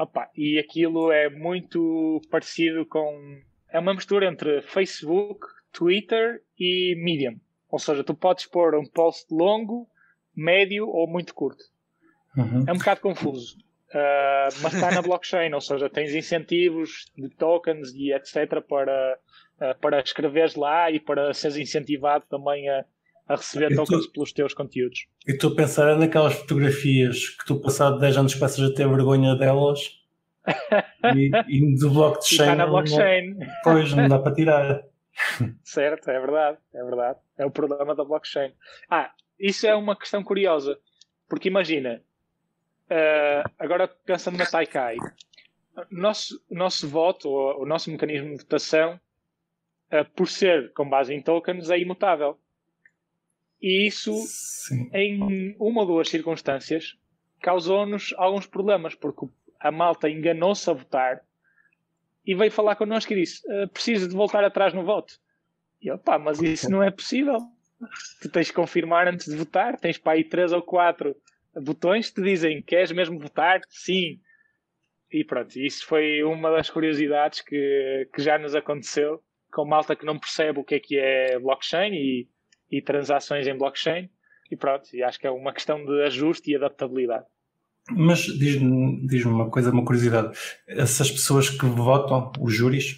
[0.00, 3.38] Opa, e aquilo é muito parecido com.
[3.68, 7.38] É uma mistura entre Facebook, Twitter e Medium.
[7.68, 9.86] Ou seja, tu podes pôr um post longo,
[10.34, 11.62] médio ou muito curto.
[12.34, 12.64] Uhum.
[12.66, 13.58] É um bocado confuso.
[13.90, 18.62] Uh, mas está na blockchain, ou seja, tens incentivos de tokens e etc.
[18.66, 19.18] para,
[19.56, 22.86] uh, para escreveres lá e para seres incentivado também a,
[23.30, 25.06] a receber tokens tu, pelos teus conteúdos.
[25.26, 30.00] E tu pensar naquelas fotografias que tu passado 10 anos passas a ter vergonha delas
[31.14, 32.40] e, e do blockchain.
[32.40, 33.34] está na blockchain.
[33.34, 34.82] Não, pois, não dá para tirar.
[35.62, 37.20] certo, é verdade, é verdade.
[37.38, 38.52] É o problema da blockchain.
[38.90, 40.76] Ah, isso é uma questão curiosa,
[41.28, 42.02] porque imagina,
[42.90, 44.96] uh, agora pensando na Taikai,
[45.76, 49.00] o nosso, nosso voto, o, o nosso mecanismo de votação,
[49.92, 52.36] uh, por ser com base em tokens, é imutável.
[53.60, 54.90] E isso, Sim.
[54.92, 56.96] em uma ou duas circunstâncias,
[57.40, 59.26] causou-nos alguns problemas, porque
[59.58, 61.20] a malta enganou-se a votar
[62.24, 65.14] e veio falar connosco e disse: uh, preciso de voltar atrás no voto.
[65.82, 67.38] E eu, pá, mas isso não é possível.
[68.20, 71.16] Tu tens que confirmar antes de votar, tens para aí três ou quatro
[71.54, 73.60] botões que te dizem: queres mesmo votar?
[73.68, 74.20] Sim.
[75.10, 80.06] E pronto, isso foi uma das curiosidades que, que já nos aconteceu com malta que
[80.06, 82.28] não percebe o que é que é blockchain e,
[82.70, 84.08] e transações em blockchain.
[84.50, 87.24] E pronto, e acho que é uma questão de ajuste e adaptabilidade.
[87.90, 90.36] Mas diz-me diz uma coisa, uma curiosidade.
[90.66, 92.96] Essas pessoas que votam, os júris,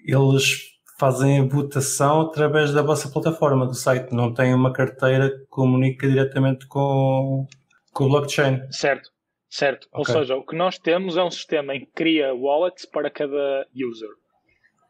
[0.00, 5.46] eles fazem a votação através da vossa plataforma do site, não têm uma carteira que
[5.46, 7.46] comunica diretamente com,
[7.92, 8.60] com o blockchain.
[8.70, 9.10] Certo,
[9.48, 9.88] certo.
[9.92, 10.14] Okay.
[10.14, 13.66] Ou seja, o que nós temos é um sistema em que cria wallets para cada
[13.74, 14.10] user.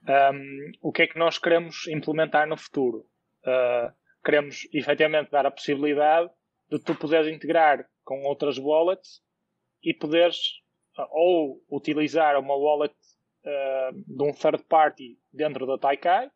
[0.09, 3.05] Um, o que é que nós queremos implementar no futuro?
[3.45, 3.93] Uh,
[4.29, 6.29] queremos efetivamente dar a possibilidade
[6.71, 9.23] de tu poderes integrar com outras wallets
[9.83, 10.37] e poderes
[11.11, 16.31] ou utilizar uma wallet uh, de um third party dentro da Taikai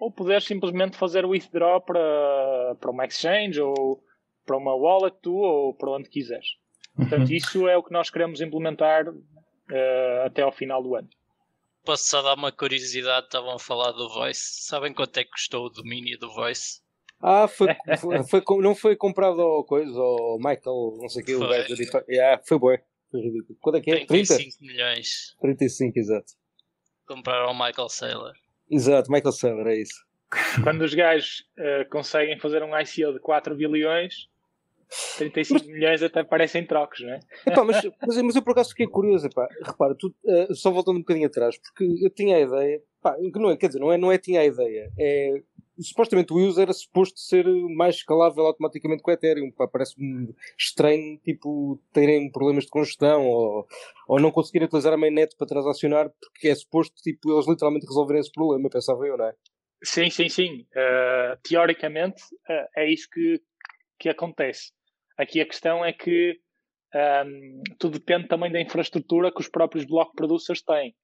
[0.00, 4.02] ou poderes simplesmente fazer o withdraw para, para uma exchange ou
[4.44, 6.56] para uma wallet tu ou para onde quiseres.
[6.96, 7.36] Portanto, uhum.
[7.36, 11.08] isso é o que nós queremos implementar uh, até ao final do ano.
[11.84, 13.26] Posso só dar uma curiosidade?
[13.26, 14.64] Estavam a falar do Voice.
[14.66, 16.82] Sabem quanto é que custou o domínio do Voice?
[17.22, 17.68] Ah, foi,
[18.00, 21.74] foi, foi, não foi comprado ao coisa, ao Michael, não sei o que, o gajo
[21.74, 22.76] de yeah, Foi bom.
[23.10, 23.58] Foi ridículo.
[23.60, 24.06] Quanto é que é?
[24.06, 24.72] 35 30?
[24.72, 25.36] milhões.
[25.40, 26.32] 35, exato.
[27.06, 28.32] Compraram ao Michael Saylor.
[28.70, 30.02] Exato, Michael Saylor, é isso.
[30.64, 34.28] Quando os gajos uh, conseguem fazer um ICO de 4 bilhões,
[35.18, 37.20] 35 mas, milhões até parecem trocos, não é?
[37.46, 40.96] Epá, mas, mas, mas, eu por acaso fiquei curioso, epá, repara, tu, uh, só voltando
[40.96, 43.92] um bocadinho atrás, porque eu tinha a ideia, pá, que não é, quer dizer, não
[43.92, 45.42] é, não é tinha a ideia, é
[45.82, 49.50] supostamente o EOS era suposto ser mais escalável automaticamente com o Ethereum.
[49.50, 53.66] Parece-me estranho, tipo, terem problemas de congestão ou,
[54.08, 58.20] ou não conseguirem utilizar a mainnet para transacionar, porque é suposto, tipo, eles literalmente resolverem
[58.20, 59.34] esse problema, pensava eu, não é?
[59.84, 60.66] Sim, sim, sim.
[60.76, 63.40] Uh, teoricamente uh, é isso que,
[63.98, 64.72] que acontece.
[65.18, 66.38] Aqui a questão é que
[66.94, 70.94] um, ehm, tudo depende também da infraestrutura que os próprios block producers têm.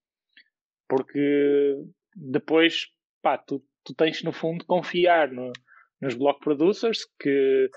[0.89, 1.77] Porque
[2.15, 2.87] depois,
[3.23, 5.53] pá, tu, tu tens no fundo confiar no,
[6.01, 7.71] nos block producers que,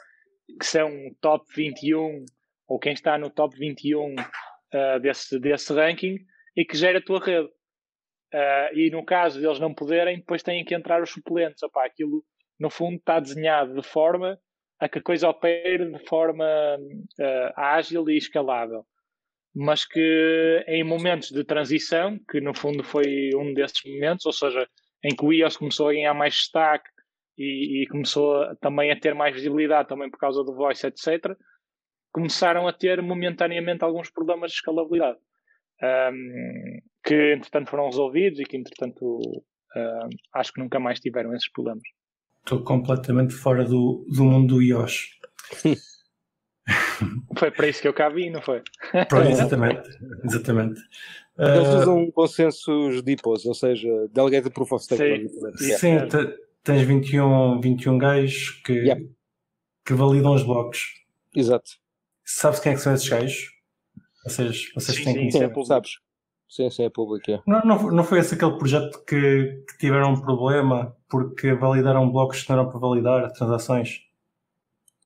[0.60, 2.26] que são top 21
[2.68, 4.16] ou quem está no top 21 uh,
[4.72, 6.20] eh, desse, desse ranking
[6.56, 7.50] e que gera a tua rede.
[8.34, 11.62] Uh, e no caso deles não poderem, depois têm que entrar os suplentes.
[11.64, 12.24] Opá, aquilo,
[12.58, 14.40] no fundo, está desenhado de forma
[14.80, 16.46] a que a coisa opere de forma
[16.80, 18.86] uh, ágil e escalável.
[19.54, 24.66] Mas que em momentos de transição, que no fundo foi um desses momentos, ou seja,
[25.04, 26.90] em que o iOS começou a ganhar mais destaque
[27.38, 31.36] e, e começou a, também a ter mais visibilidade, também por causa do voice, etc.,
[32.12, 35.18] começaram a ter momentaneamente alguns problemas de escalabilidade.
[35.82, 41.50] Um, que entretanto foram resolvidos e que entretanto uh, acho que nunca mais tiveram esses
[41.52, 41.84] problemas.
[42.40, 45.20] Estou completamente fora do, do mundo do iOS.
[47.38, 48.62] foi para isso que eu cá vi, não foi?
[49.30, 49.90] exatamente,
[50.24, 50.82] exatamente.
[51.38, 55.30] Eles uh, usam consensos DIPOS, ou seja, Delegated Proof of Stake.
[55.58, 55.98] Sim, sim
[56.64, 59.02] tens 21, 21 gajos que, yeah.
[59.86, 61.02] que validam os blocos.
[61.36, 61.72] Exato.
[62.24, 63.52] Sabes quem é que são esses gajos?
[64.24, 65.92] Vocês, vocês sim, têm sim, sim, é sabes.
[66.48, 67.32] Sim, sim, é público.
[67.32, 67.42] É.
[67.48, 72.44] Não, não, não foi esse aquele projeto que, que tiveram um problema porque validaram blocos
[72.44, 74.02] que não eram para validar transações?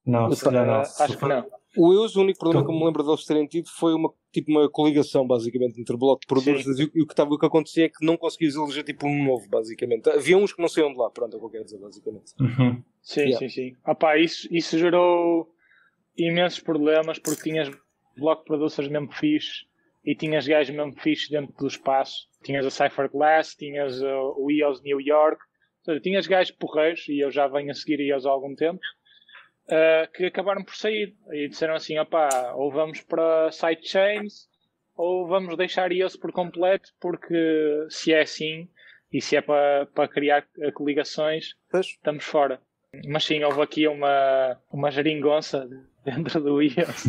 [0.05, 0.81] Não, se calhar não.
[0.81, 1.45] Acho que não.
[1.77, 4.09] O EUS, o único problema então, que eu me lembro deles terem tido foi uma,
[4.31, 7.37] tipo, uma coligação, basicamente, entre o bloco de produtos e, e o, que tava, o
[7.37, 10.09] que acontecia é que não conseguias eleger tipo um novo, basicamente.
[10.09, 12.31] Havia uns que não saíam de lá, pronto, é o que eu quero dizer, basicamente.
[12.39, 12.81] Uhum.
[13.01, 13.39] Sim, yeah.
[13.39, 13.75] sim, sim.
[13.85, 15.49] Opa, isso, isso gerou
[16.17, 17.69] imensos problemas porque tinhas
[18.17, 19.65] bloco de producers mesmo fixe
[20.05, 22.27] e tinhas gajos mesmo fixe dentro do espaço.
[22.43, 25.41] Tinhas a Cypher Glass, tinhas uh, o EOS New York,
[25.79, 28.79] ou seja, tinhas gajos porreiros, e eu já venho a seguir EOS há algum tempo,
[29.67, 31.15] uh, que acabaram por sair.
[31.31, 34.47] E disseram assim, opá, ou vamos para sidechains,
[34.95, 38.67] ou vamos deixar EOS por completo, porque se é assim,
[39.11, 41.87] e se é para, para criar coligações, pois.
[41.87, 42.59] estamos fora.
[43.07, 45.67] Mas sim, houve aqui uma, uma geringonça
[46.05, 47.05] dentro do EOS.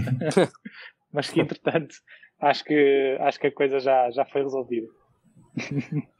[1.13, 1.95] Mas que entretanto
[2.41, 4.89] acho que, acho que a coisa já, já foi resolvida.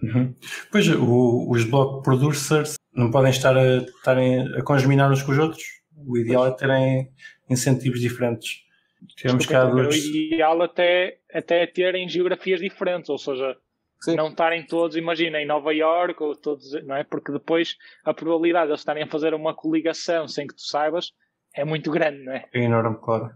[0.03, 0.35] Uhum.
[0.73, 5.39] Pois, o, os block producers não podem estar a, estarem a congeminar uns com os
[5.39, 5.63] outros.
[6.07, 7.11] O ideal é terem
[7.49, 8.65] incentivos diferentes.
[9.21, 9.95] Temos cá duas...
[9.95, 13.57] O ideal até, até é terem geografias diferentes, ou seja,
[14.01, 14.17] Sim.
[14.17, 17.05] não estarem todos, imagina, em Nova York ou todos, não é?
[17.05, 21.13] Porque depois a probabilidade de eles estarem a fazer uma coligação sem que tu saibas
[21.55, 22.45] é muito grande, não é?
[22.53, 23.31] É enorme, claro.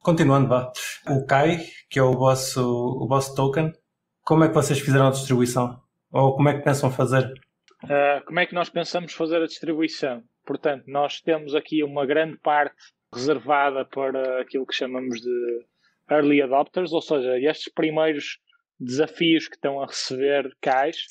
[0.00, 0.72] Continuando, vá.
[1.08, 1.58] O Kai,
[1.88, 3.72] que é o vosso, o vosso token,
[4.22, 5.80] como é que vocês fizeram a distribuição?
[6.10, 7.32] Ou como é que pensam fazer?
[7.84, 10.22] Uh, como é que nós pensamos fazer a distribuição?
[10.44, 12.76] Portanto, nós temos aqui uma grande parte
[13.14, 15.66] reservada para aquilo que chamamos de
[16.10, 18.38] early adopters, ou seja, estes primeiros
[18.78, 21.06] desafios que estão a receber CAIs,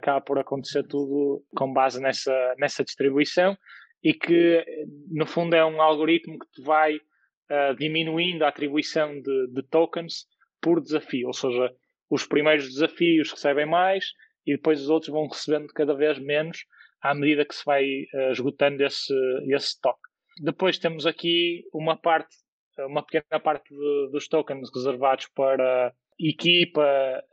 [0.00, 3.56] acaba por acontecer tudo com base nessa, nessa distribuição
[4.02, 4.64] e que,
[5.08, 10.26] no fundo, é um algoritmo que te vai uh, diminuindo a atribuição de, de, tokens
[10.60, 11.72] por desafio, ou seja,
[12.10, 14.06] os primeiros desafios recebem mais
[14.44, 16.64] e depois os outros vão recebendo cada vez menos
[17.02, 17.84] à medida que se vai
[18.14, 19.14] uh, esgotando esse,
[19.48, 19.98] esse stock.
[20.42, 22.34] Depois temos aqui uma parte,
[22.78, 26.84] uma pequena parte de, dos tokens reservados para equipa,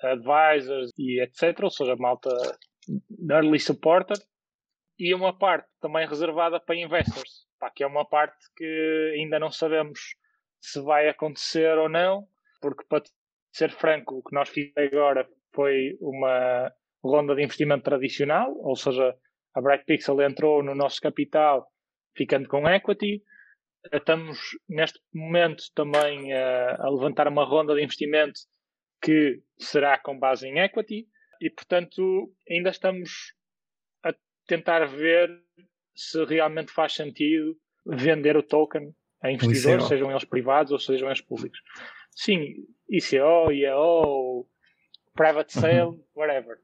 [0.01, 2.29] advisors e etc, ou seja, malta
[3.29, 4.17] early supporter,
[4.97, 9.51] e uma parte também reservada para investors, pá, que é uma parte que ainda não
[9.51, 10.15] sabemos
[10.60, 12.27] se vai acontecer ou não,
[12.62, 13.03] porque para
[13.51, 19.15] ser franco, o que nós fizemos agora foi uma ronda de investimento tradicional, ou seja,
[19.60, 21.67] a Bright Pixel entrou no nosso capital
[22.15, 23.22] ficando com equity.
[23.93, 28.39] Estamos neste momento também a, a levantar uma ronda de investimento
[29.02, 31.07] que será com base em equity
[31.41, 33.34] e, portanto, ainda estamos
[34.03, 34.14] a
[34.47, 35.30] tentar ver
[35.95, 37.55] se realmente faz sentido
[37.86, 41.60] vender o token a investidores, sejam eles privados ou sejam eles públicos.
[42.12, 44.47] Sim, ICO, IEO,
[45.14, 46.03] private sale, uhum.
[46.16, 46.57] whatever.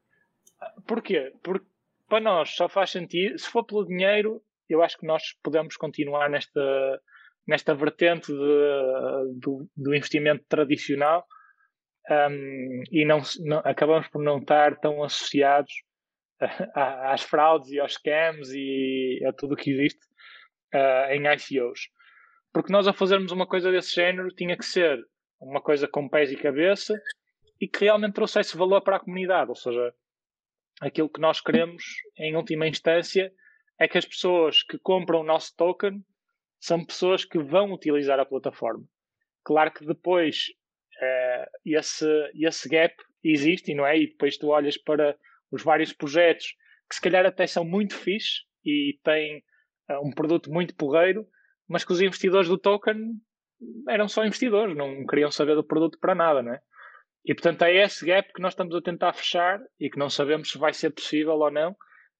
[0.86, 1.32] Porquê?
[1.42, 1.66] Porque
[2.08, 6.28] para nós só faz sentido, se for pelo dinheiro, eu acho que nós podemos continuar
[6.28, 7.00] nesta,
[7.46, 11.26] nesta vertente de, do, do investimento tradicional
[12.10, 15.72] um, e não, não, acabamos por não estar tão associados
[16.74, 20.04] às fraudes e aos scams e a tudo o que existe
[20.74, 21.88] uh, em ICOs.
[22.52, 24.98] Porque nós, a fazermos uma coisa desse género, tinha que ser
[25.40, 26.94] uma coisa com pés e cabeça
[27.60, 29.50] e que realmente trouxesse valor para a comunidade.
[29.50, 29.92] Ou seja,
[30.80, 31.84] aquilo que nós queremos,
[32.18, 33.32] em última instância,
[33.78, 36.02] é que as pessoas que compram o nosso token
[36.60, 38.84] são pessoas que vão utilizar a plataforma.
[39.44, 40.46] Claro que depois
[41.00, 43.98] uh, esse, esse gap existe, não é?
[43.98, 45.16] E depois tu olhas para
[45.50, 46.54] os vários projetos
[46.88, 49.38] que se calhar até são muito fixe e têm
[49.90, 51.26] uh, um produto muito porreiro,
[51.68, 53.12] mas que os investidores do token
[53.88, 56.60] eram só investidores, não queriam saber do produto para nada, não é?
[57.26, 60.50] E portanto é esse gap que nós estamos a tentar fechar e que não sabemos
[60.50, 61.76] se vai ser possível ou não.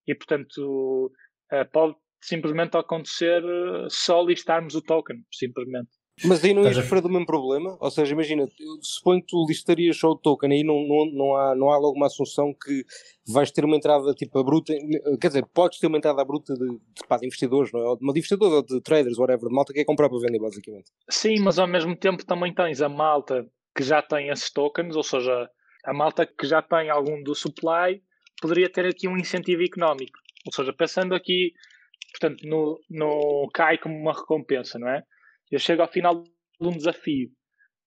[0.07, 1.13] E portanto
[1.53, 5.91] uh, pode simplesmente acontecer uh, só listarmos o token, simplesmente.
[6.25, 7.77] Mas aí não ias sofrer do mesmo problema?
[7.79, 8.49] Ou seja, imagina,
[8.81, 11.95] suponho que tu listarias só o token, aí não, não, não, há, não há logo
[11.95, 12.85] uma assunção que
[13.29, 14.73] vais ter uma entrada tipo a bruta,
[15.21, 17.85] quer dizer, podes ter uma entrada à bruta de, de, pá, de investidores, não é?
[17.85, 20.39] Ou de, de investidores ou de traders, whatever, de malta que é comprar para vender,
[20.39, 20.91] basicamente.
[21.11, 23.47] Sim, mas ao mesmo tempo também tens a malta
[23.77, 25.51] que já tem esses tokens, ou seja,
[25.85, 28.03] a malta que já tem algum do supply,
[28.41, 30.19] poderia ter aqui um incentivo económico.
[30.47, 31.53] Ou seja, pensando aqui,
[32.13, 35.03] portanto, no, no CAI como uma recompensa, não é?
[35.51, 37.29] Eu chego ao final de um desafio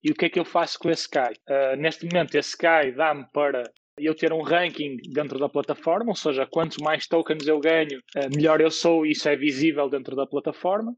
[0.02, 1.32] e o que é que eu faço com esse CAI?
[1.48, 3.62] Uh, neste momento, esse CAI dá-me para
[3.98, 8.34] eu ter um ranking dentro da plataforma, ou seja, quantos mais tokens eu ganho, uh,
[8.34, 10.94] melhor eu sou e isso é visível dentro da plataforma.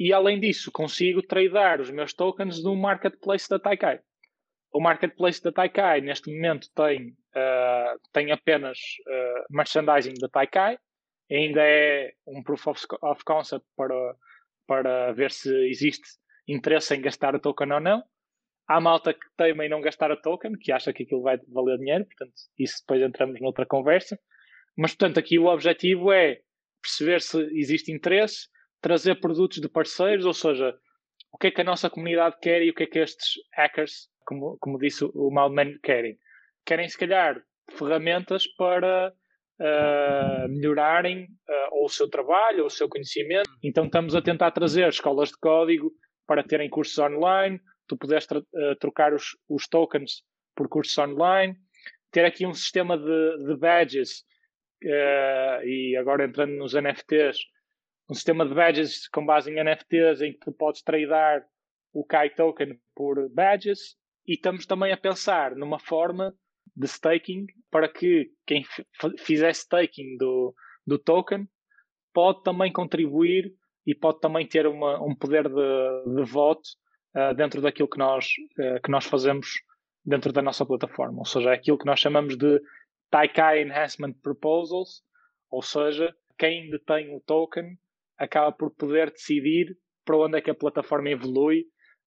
[0.00, 4.00] E além disso, consigo tradear os meus tokens no marketplace da Taikai.
[4.72, 8.78] O marketplace da Taikai, neste momento, tem, uh, tem apenas
[9.50, 10.78] merchandising da Taikai,
[11.30, 14.16] ainda é um proof of, concept para
[14.66, 16.06] para ver se existe
[16.46, 18.02] interesse em gastar a token ou não.
[18.68, 21.76] Há malta que teima em não gastar a token, que acha que aquilo vai valer
[21.76, 24.16] dinheiro, portanto, isso depois entramos noutra conversa.
[24.78, 26.40] Mas, portanto, aqui o objetivo é
[26.80, 28.46] perceber se existe interesse,
[28.80, 30.74] trazer produtos de parceiros, ou seja,
[31.32, 34.08] o que é que a nossa comunidade quer e o que é que estes hackers,
[34.24, 36.18] como, como disse o Malman, querem.
[36.64, 39.12] Querem, se calhar, ferramentas para
[39.60, 43.50] uh, melhorarem uh, ou o seu trabalho ou o seu conhecimento.
[43.62, 45.92] Então estamos a tentar trazer escolas de código
[46.26, 50.22] para terem cursos online, tu puderes uh, trocar os, os, tokens
[50.54, 51.56] por cursos online,
[52.10, 54.24] ter aqui um sistema de, de badges
[54.82, 57.38] e agora entrando nos NFTs,
[58.10, 61.46] um sistema de badges com base em NFTs em que tu podes tradear
[61.92, 63.96] o Kai token por badges
[64.26, 66.34] e estamos também a pensar numa forma
[66.76, 68.64] de staking para que quem
[69.18, 70.52] fizer staking do,
[70.84, 71.48] do token
[72.12, 73.52] pode também contribuir
[73.86, 76.68] e pode também ter uma, um poder de, de voto
[77.14, 78.26] uh, dentro daquilo que nós,
[78.58, 79.48] uh, que nós fazemos
[80.04, 81.18] dentro da nossa plataforma.
[81.18, 82.60] Ou seja, é aquilo que nós chamamos de
[83.08, 85.02] Taikai Enhancement Proposals,
[85.48, 87.76] ou seja, quem detém o token
[88.20, 91.62] acaba por poder decidir para onde é que a plataforma evolui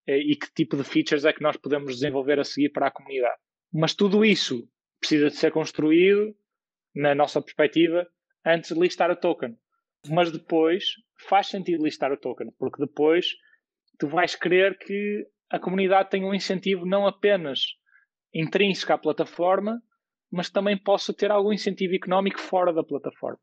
[0.07, 2.91] uh, e que tipo de features é que nós podemos desenvolver a seguir para a
[2.91, 3.37] comunidade.
[3.73, 4.67] Mas tudo isso
[4.99, 6.35] precisa de ser construído,
[6.95, 8.07] na nossa perspectiva,
[8.45, 9.57] antes de listar o token.
[10.07, 10.85] Mas depois
[11.27, 13.27] faz sentido listar o token, porque depois
[13.97, 17.61] tu vais querer que a comunidade tenha um incentivo não apenas
[18.33, 19.81] intrínseco à plataforma,
[20.31, 23.39] mas também possa ter algum incentivo económico fora da plataforma.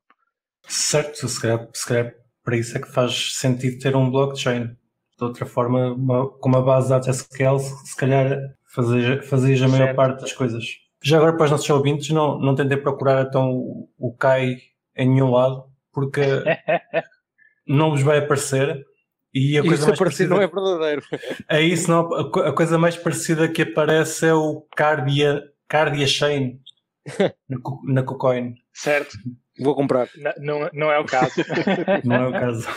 [0.67, 2.15] Certo, se calhar, se calhar
[2.45, 4.77] para isso é que faz sentido ter um blockchain.
[5.19, 8.39] De outra forma, uma, com uma base de dados SQL, se calhar
[8.75, 9.97] fazias, fazias a maior certo.
[9.97, 10.65] parte das coisas.
[11.03, 13.51] Já agora para os nossos ouvintes, não, não tentei procurar então
[13.99, 14.59] o Kai
[14.97, 16.21] em nenhum lado, porque
[17.67, 18.85] não vos vai aparecer.
[19.33, 21.03] E a coisa mais parecida não é verdadeiro.
[21.49, 26.61] É isso, não, a, coisa mais parecida que aparece é o Cardia, Cardia Chain
[27.49, 28.55] na, na KuCoin.
[28.73, 29.17] Certo.
[29.61, 30.09] Vou comprar.
[30.17, 31.35] Não, não, não, é o caso.
[32.05, 32.69] não é o caso.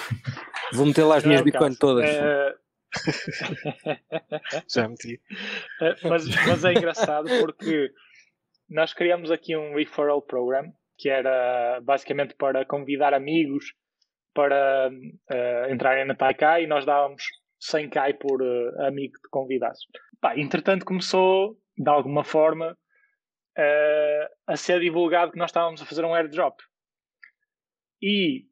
[0.73, 2.09] Vou meter lá as não minhas é Bitcoin todas.
[2.09, 2.55] É...
[4.67, 5.19] Já meti.
[5.81, 7.91] É, mas, mas é engraçado porque
[8.69, 13.73] nós criamos aqui um referral program que era basicamente para convidar amigos
[14.33, 17.23] para uh, entrarem na Taikai e nós dávamos
[17.59, 19.85] 100 Kai por uh, amigo que convidasse.
[20.19, 22.77] Pá, entretanto começou de alguma forma
[23.57, 26.59] uh, a ser divulgado que nós estávamos a fazer um airdrop
[28.03, 28.45] e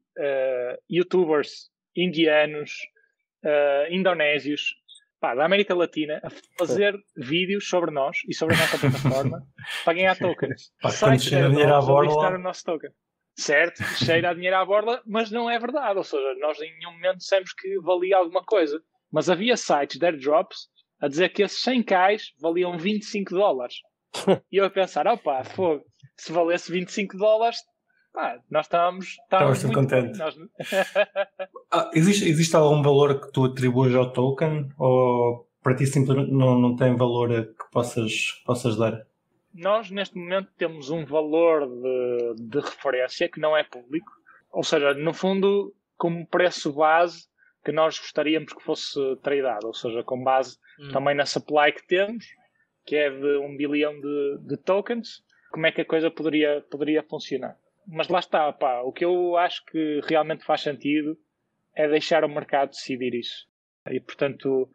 [0.88, 2.72] youtubers indianos
[3.90, 4.74] indonésios
[5.20, 9.46] pá, da América Latina a fazer vídeos sobre nós e sobre a nossa plataforma
[9.84, 10.72] para ganhar tokens.
[10.80, 12.36] Pá, Sai cheira dinheiro à borda.
[12.36, 12.90] o nosso token.
[13.36, 15.96] Certo, cheira a dinheiro à borda, mas não é verdade.
[15.96, 18.82] Ou seja, nós em nenhum momento dissemos que valia alguma coisa.
[19.10, 20.68] Mas havia sites de airdrops
[21.00, 23.76] a dizer que esses 100 cais valiam 25 dólares.
[24.50, 25.84] e eu a pensar, opá, fogo,
[26.16, 27.58] se valesse 25 dólares,
[28.12, 30.18] pá, nós estávamos, estávamos muito contentes.
[30.18, 30.36] Nós...
[31.70, 36.58] ah, existe, existe algum valor que tu atribuas ao token ou para ti simplesmente não,
[36.58, 39.06] não tem valor que possas, possas dar?
[39.54, 44.10] Nós neste momento temos um valor de, de referência que não é público,
[44.50, 47.28] ou seja, no fundo, como preço base
[47.64, 50.88] que nós gostaríamos que fosse tradeado, ou seja, com base hum.
[50.90, 52.26] também na supply que temos,
[52.84, 57.02] que é de um bilhão de, de tokens, como é que a coisa poderia, poderia
[57.04, 57.56] funcionar.
[57.86, 61.16] Mas lá está, pá, o que eu acho que realmente faz sentido
[61.74, 63.46] é deixar o mercado decidir isso.
[63.90, 64.68] E portanto,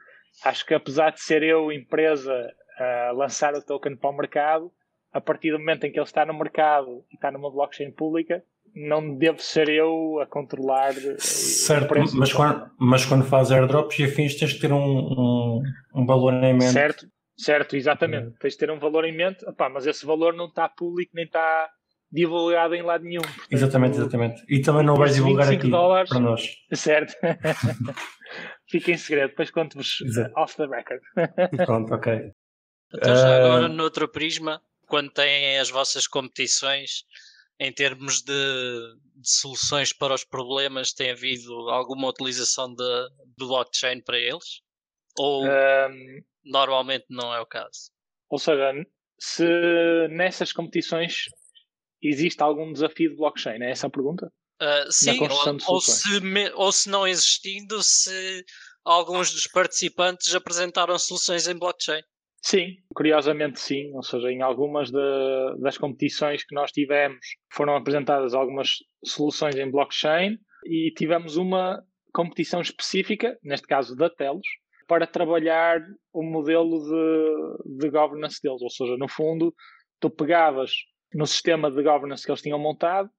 [0.44, 2.34] acho que apesar de ser eu, empresa,
[2.78, 4.72] a lançar o token para o mercado,
[5.12, 8.44] a partir do momento em que ele está no mercado e está numa blockchain pública,
[8.76, 10.94] não devo ser eu a controlar.
[11.18, 15.64] Certo, mas quando, mas quando faz airdrops e afins, tens de ter um, um,
[15.96, 16.66] um valor em mente.
[16.66, 18.28] Certo, certo, exatamente.
[18.28, 18.34] Uhum.
[18.40, 21.70] Tens de ter um valor em mente, mas esse valor não está público nem está
[22.12, 23.22] divulgado em lado nenhum.
[23.22, 24.44] Portanto, exatamente, exatamente.
[24.48, 26.56] E também não vais divulgar aqui dólares, para nós.
[26.74, 27.14] Certo.
[28.70, 30.00] Fica em segredo, depois conto-vos
[30.36, 31.02] off the record.
[31.66, 32.32] Pronto, ok.
[32.94, 33.46] Então já uh...
[33.46, 37.04] agora, noutro prisma, quando têm as vossas competições,
[37.60, 38.34] em termos de,
[39.16, 44.62] de, soluções para os problemas, tem havido alguma utilização de, de blockchain para eles?
[45.18, 47.92] Ou um, normalmente não é o caso?
[48.30, 48.72] Ou seja,
[49.20, 49.46] se
[50.10, 51.26] nessas competições
[52.02, 53.62] existe algum desafio de blockchain?
[53.62, 54.32] É essa a pergunta?
[54.62, 58.44] Uh, sim, ou, ou, se me, ou se não existindo, se
[58.84, 62.02] alguns dos participantes apresentaram soluções em blockchain.
[62.42, 63.94] Sim, curiosamente sim.
[63.94, 67.20] Ou seja, em algumas de, das competições que nós tivemos
[67.54, 68.70] foram apresentadas algumas
[69.04, 71.84] soluções em blockchain e tivemos uma
[72.14, 74.48] competição específica, neste caso da Telos,
[74.88, 75.82] para trabalhar
[76.14, 78.62] o modelo de, de governance deles.
[78.62, 79.54] Ou seja, no fundo,
[80.00, 80.72] tu pegavas
[81.14, 83.10] no sistema de governance que eles tinham montado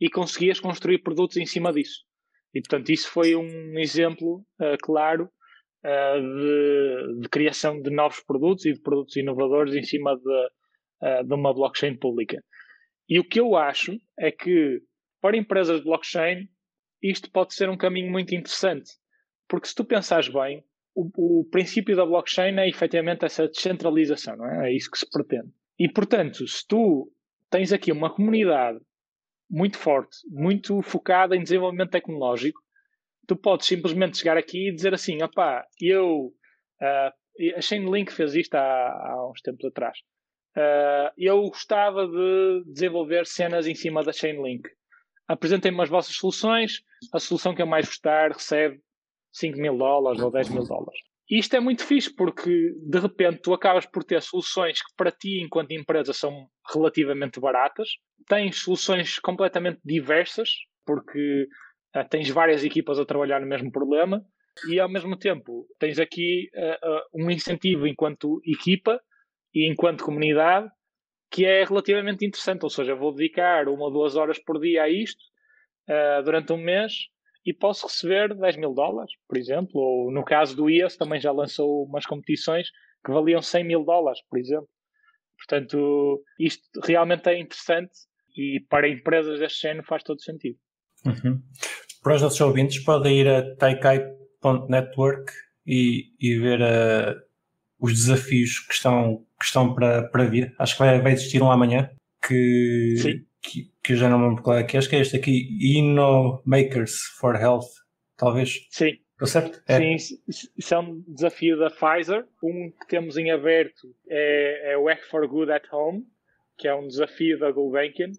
[0.00, 2.04] e conseguias construir produtos em cima disso.
[2.54, 5.30] E, portanto, isso foi um exemplo uh, claro
[5.84, 10.48] uh, de, de, criação de novos produtos e de produtos inovadores em cima de,
[11.02, 12.42] uh, de uma blockchain pública.
[13.08, 14.80] E o que eu acho é que,
[15.20, 16.48] para empresas de blockchain,
[17.02, 18.92] isto pode ser um caminho muito interessante.
[19.48, 20.64] Porque se tu pensares bem,
[20.94, 24.70] o, o princípio da blockchain é efetivamente essa descentralização, é?
[24.70, 25.50] É isso que se pretende.
[25.78, 27.10] E, portanto, se tu
[27.50, 28.78] tens aqui uma comunidade
[29.50, 32.60] muito forte, muito focada em desenvolvimento tecnológico,
[33.26, 36.32] tu podes simplesmente chegar aqui e dizer assim, opá, eu,
[36.82, 39.98] uh, a Chainlink fez isto há, há uns tempos atrás,
[40.56, 44.68] uh, eu gostava de desenvolver cenas em cima da Chainlink.
[45.26, 46.82] Apresentem-me as vossas soluções,
[47.12, 48.80] a solução que eu mais gostar recebe
[49.32, 51.00] 5 mil dólares ou 10 mil dólares.
[51.30, 55.12] E isto é muito fixe porque de repente tu acabas por ter soluções que para
[55.12, 57.90] ti, enquanto empresa, são relativamente baratas,
[58.26, 60.50] tens soluções completamente diversas,
[60.86, 61.46] porque
[61.94, 64.24] uh, tens várias equipas a trabalhar no mesmo problema,
[64.70, 68.98] e ao mesmo tempo tens aqui uh, uh, um incentivo enquanto equipa
[69.54, 70.68] e enquanto comunidade
[71.30, 72.62] que é relativamente interessante.
[72.62, 75.22] Ou seja, vou dedicar uma ou duas horas por dia a isto
[76.24, 76.92] durante um mês
[77.44, 81.32] e posso receber 10 mil dólares, por exemplo, ou no caso do IAS também já
[81.32, 82.68] lançou umas competições
[83.04, 84.68] que valiam 100 mil dólares, por exemplo.
[85.36, 87.92] Portanto, isto realmente é interessante
[88.36, 90.58] e para empresas deste género faz todo sentido.
[91.06, 91.40] Uhum.
[92.02, 95.32] Para os nossos ouvintes, podem ir a taikai.network
[95.66, 97.14] e, e ver uh,
[97.80, 100.54] os desafios que estão, que estão para, para vir.
[100.58, 101.88] Acho que vai, vai existir um amanhã
[102.26, 104.96] que, Sim que, que eu já não me lembro qual é que é, acho que
[104.96, 107.68] é este aqui, Inno Makers for Health,
[108.16, 108.66] talvez.
[108.70, 108.98] Sim.
[109.12, 109.60] Estou certo?
[109.66, 109.78] É.
[109.78, 110.22] Sim,
[110.56, 112.24] isso é um desafio da Pfizer.
[112.40, 116.06] Um que temos em aberto é, é o Act for Good at Home,
[116.56, 118.12] que é um desafio da Gulbenkian,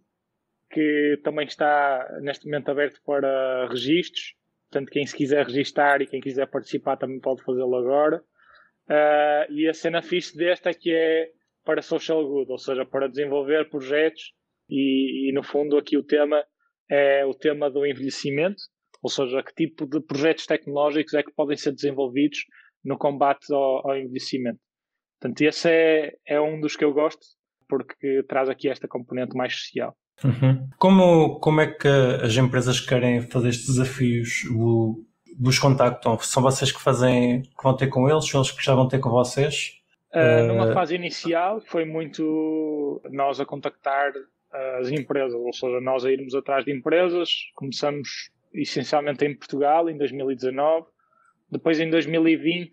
[0.69, 4.35] que também está neste momento aberto para registros.
[4.69, 8.21] Portanto, quem se quiser registar e quem quiser participar também pode fazê-lo agora.
[8.89, 11.31] Uh, e a cena fixe deste é que é
[11.63, 14.33] para social good, ou seja, para desenvolver projetos
[14.69, 16.43] e, e, no fundo aqui o tema
[16.89, 18.61] é o tema do envelhecimento,
[19.01, 22.39] ou seja, que tipo de projetos tecnológicos é que podem ser desenvolvidos
[22.83, 24.59] no combate ao, ao envelhecimento.
[25.19, 27.21] Portanto, esse é, é um dos que eu gosto,
[27.67, 29.95] porque traz aqui esta componente mais social.
[30.23, 30.67] Uhum.
[30.77, 34.43] Como, como é que as empresas que querem fazer estes desafios
[35.39, 36.17] vos contactam?
[36.19, 38.99] São vocês que fazem, que vão ter com eles, ou eles que já vão ter
[38.99, 39.79] com vocês?
[40.13, 44.11] Uh, numa fase inicial foi muito nós a contactar
[44.51, 47.29] as empresas, ou seja, nós a irmos atrás de empresas.
[47.55, 50.87] Começamos essencialmente em Portugal em 2019.
[51.51, 52.71] Depois, em 2020,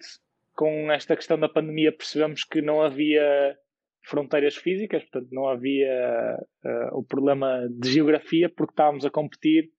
[0.55, 3.57] com esta questão da pandemia, percebemos que não havia
[4.03, 9.71] fronteiras físicas, portanto não havia uh, o problema de geografia porque estávamos a competir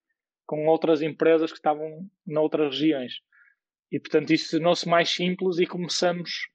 [0.46, 3.22] com outras empresas que estavam noutras regiões.
[3.92, 6.50] E portanto isso tornou-se mais simples e começamos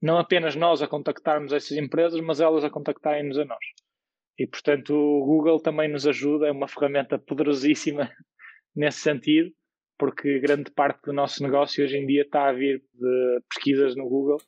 [0.00, 3.64] não apenas nós a contactarmos essas empresas, mas elas a contactarem-nos a nós.
[4.40, 8.10] E portanto o Google também nos ajuda, é uma ferramenta poderosíssima
[8.74, 9.50] nesse sentido,
[9.98, 14.08] porque grande parte do nosso negócio hoje em dia está a vir de pesquisas no
[14.08, 14.38] Google.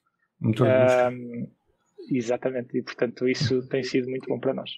[0.41, 1.47] Muito um,
[2.11, 4.71] Exatamente, e portanto isso tem sido muito bom para nós.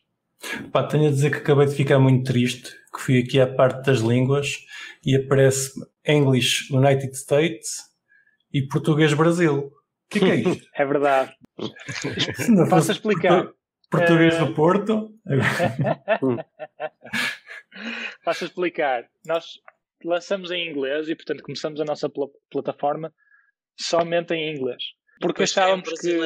[0.73, 3.87] Pá, tenho a dizer que acabei de ficar muito triste, que fui aqui à parte
[3.87, 4.67] das línguas
[5.07, 7.77] e aparece English United States
[8.53, 9.59] e Português Brasil.
[9.59, 9.73] O
[10.11, 10.67] que, que é isto?
[10.75, 11.33] é verdade.
[12.69, 13.49] Posso explicar.
[13.99, 15.13] Português do Porto?
[18.25, 19.09] Posso explicar.
[19.27, 19.61] Nós
[20.05, 23.13] lançamos em inglês e, portanto, começamos a nossa pl plataforma
[23.79, 24.83] somente em inglês.
[25.21, 26.19] Porque achávamos que.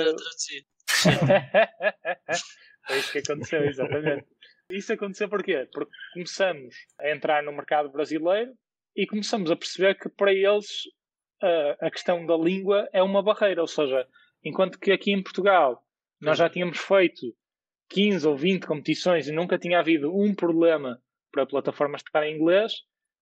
[2.86, 4.26] Foi isso que aconteceu, exatamente.
[4.70, 5.68] Isso aconteceu porquê?
[5.72, 8.52] Porque começamos a entrar no mercado brasileiro
[8.94, 10.82] e começamos a perceber que para eles
[11.42, 13.60] a, a questão da língua é uma barreira.
[13.60, 14.06] Ou seja,
[14.44, 15.82] enquanto que aqui em Portugal
[16.20, 17.34] nós já tínhamos feito
[17.88, 21.00] 15 ou 20 competições e nunca tinha havido um problema
[21.32, 22.72] para a plataforma estar em inglês,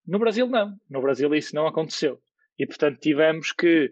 [0.06, 0.76] no Brasil não.
[0.88, 2.20] No Brasil isso não aconteceu.
[2.58, 3.90] E portanto tivemos que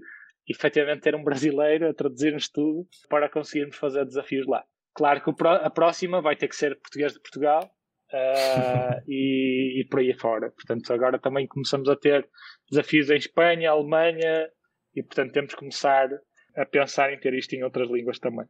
[0.48, 4.64] efetivamente ter um brasileiro a traduzir-nos tudo para conseguirmos fazer desafios lá.
[4.94, 7.68] Claro que a próxima vai ter que ser português de Portugal
[8.12, 10.50] uh, e, e, por aí fora.
[10.50, 12.28] Portanto, agora também começamos a ter
[12.70, 14.48] desafios em Espanha, Alemanha
[14.94, 16.08] e, portanto, temos que começar
[16.56, 18.46] a pensar em ter isto em outras línguas também.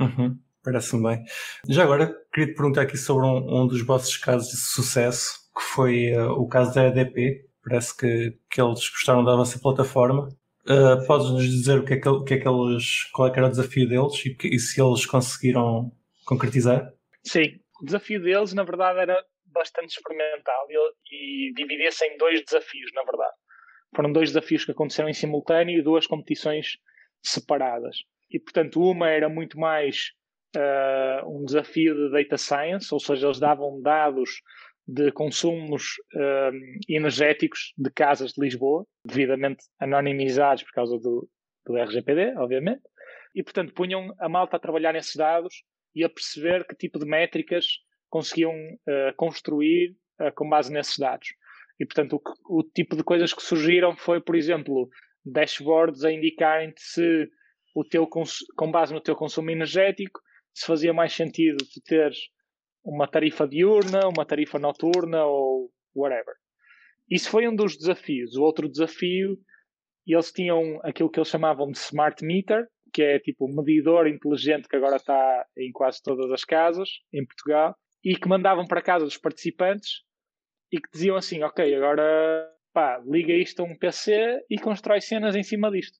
[0.00, 0.36] Uhum,
[0.66, 1.24] Parece-me bem.
[1.68, 5.62] Já agora, queria te perguntar aqui sobre um, um dos vossos casos de sucesso, que
[5.62, 7.46] foi uh, o caso da EDP.
[7.62, 10.28] Parece que, que eles gostaram da vossa plataforma
[10.66, 13.38] Uh, Podes-nos dizer o que, é que, o que é que eles, qual é que
[13.38, 15.92] era o desafio deles e, e se eles conseguiram
[16.24, 16.92] concretizar?
[17.22, 22.90] Sim, o desafio deles, na verdade, era bastante experimental e, e dividia-se em dois desafios,
[22.94, 23.34] na verdade.
[23.94, 26.78] Foram dois desafios que aconteceram em simultâneo e duas competições
[27.22, 27.98] separadas.
[28.28, 30.10] E, portanto, uma era muito mais
[30.54, 34.42] uh, um desafio de data science, ou seja, eles davam dados
[34.86, 41.28] de consumos um, energéticos de casas de Lisboa, devidamente anonimizados por causa do,
[41.66, 42.82] do RGPD, obviamente,
[43.34, 47.06] e portanto punham a malta a trabalhar nesses dados e a perceber que tipo de
[47.06, 47.66] métricas
[48.08, 51.28] conseguiam uh, construir uh, com base nesses dados.
[51.80, 54.88] E portanto o, o, tipo de coisas que surgiram foi, por exemplo,
[55.24, 57.28] dashboards a indicarem-te se
[57.74, 60.20] o teu com base no teu consumo energético
[60.56, 62.18] se fazia mais sentido tu teres
[62.82, 66.34] uma tarifa diurna, uma tarifa noturna ou whatever.
[67.10, 68.36] Isso foi um dos desafios.
[68.36, 69.36] O outro desafio,
[70.06, 74.68] eles tinham aquilo que eles chamavam de smart meter, que é tipo um medidor inteligente
[74.68, 79.04] que agora está em quase todas as casas em Portugal e que mandavam para casa
[79.04, 80.02] dos participantes
[80.72, 85.36] e que diziam assim: Ok, agora pá, liga isto a um PC e constrói cenas
[85.36, 85.98] em cima disto.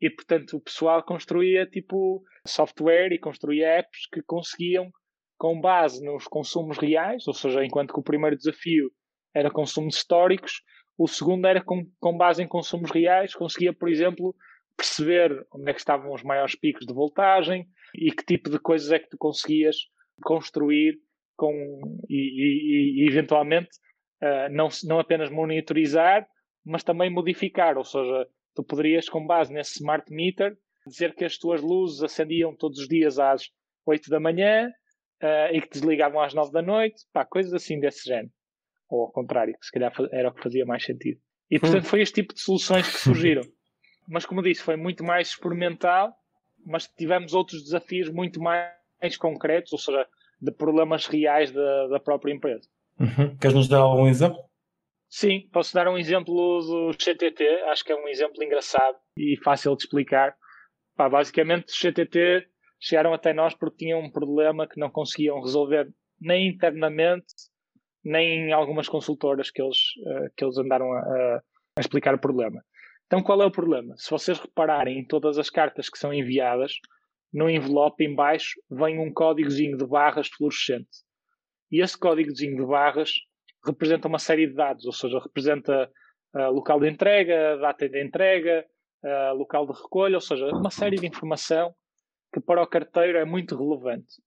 [0.00, 4.90] E portanto o pessoal construía tipo software e construía apps que conseguiam
[5.36, 8.90] com base nos consumos reais, ou seja, enquanto que o primeiro desafio
[9.34, 10.62] era consumos históricos,
[10.98, 14.34] o segundo era com, com base em consumos reais, conseguia, por exemplo,
[14.76, 18.92] perceber onde é que estavam os maiores picos de voltagem e que tipo de coisas
[18.92, 19.76] é que tu conseguias
[20.22, 20.98] construir
[21.36, 21.52] com,
[22.08, 23.70] e, e, e eventualmente
[24.22, 26.26] uh, não, não apenas monitorizar,
[26.64, 31.36] mas também modificar, ou seja, tu poderias, com base nesse smart meter, dizer que as
[31.36, 33.50] tuas luzes acendiam todos os dias às
[33.86, 34.68] 8 da manhã
[35.22, 38.32] uh, e que desligavam às nove da noite, pá, coisas assim desse género.
[38.88, 41.20] Ou ao contrário, que se calhar era o que fazia mais sentido.
[41.50, 41.60] E hum.
[41.60, 43.42] portanto foi este tipo de soluções que surgiram.
[44.08, 46.12] mas como disse, foi muito mais experimental,
[46.66, 50.06] mas tivemos outros desafios muito mais concretos, ou seja,
[50.40, 52.68] de problemas reais da, da própria empresa.
[52.98, 53.36] Uhum.
[53.36, 54.42] Queres nos dar algum exemplo?
[55.10, 59.74] Sim, posso dar um exemplo do CTT, acho que é um exemplo engraçado e fácil
[59.74, 60.36] de explicar.
[60.96, 62.46] Pá, basicamente, o CTT
[62.78, 67.26] chegaram até nós porque tinham um problema que não conseguiam resolver nem internamente,
[68.04, 71.00] nem em algumas consultoras que eles, uh, que eles andaram a,
[71.76, 72.62] a, explicar o problema.
[73.06, 73.96] Então, qual é o problema?
[73.96, 76.74] Se vocês repararem em todas as cartas que são enviadas,
[77.32, 80.88] no envelope em baixo vem um códigozinho de barras fluorescente.
[81.70, 83.10] E esse códigozinho de barras
[83.64, 85.90] representa uma série de dados, ou seja, representa
[86.34, 88.64] uh, local de entrega, data de entrega,
[89.04, 91.74] uh, local de recolha, ou seja, uma série de informação
[92.32, 94.22] que para o carteiro é muito relevante,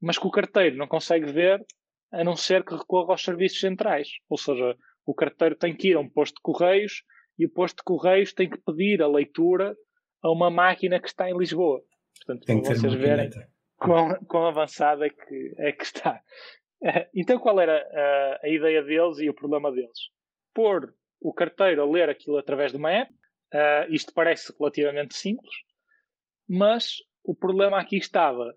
[0.00, 1.64] mas que o carteiro não consegue ver
[2.12, 4.08] a não ser que recorra aos serviços centrais.
[4.28, 7.02] Ou seja, o carteiro tem que ir a um posto de correios
[7.38, 9.76] e o posto de correios tem que pedir a leitura
[10.22, 11.82] a uma máquina que está em Lisboa.
[12.18, 13.30] Portanto, tem que vocês verem.
[13.76, 16.20] quão, quão avançado é que, é que está.
[17.14, 20.10] Então, qual era a, a ideia deles e o problema deles?
[20.54, 23.12] Pôr o carteiro a ler aquilo através de uma app.
[23.54, 25.54] Uh, isto parece relativamente simples,
[26.48, 28.56] mas o problema aqui estava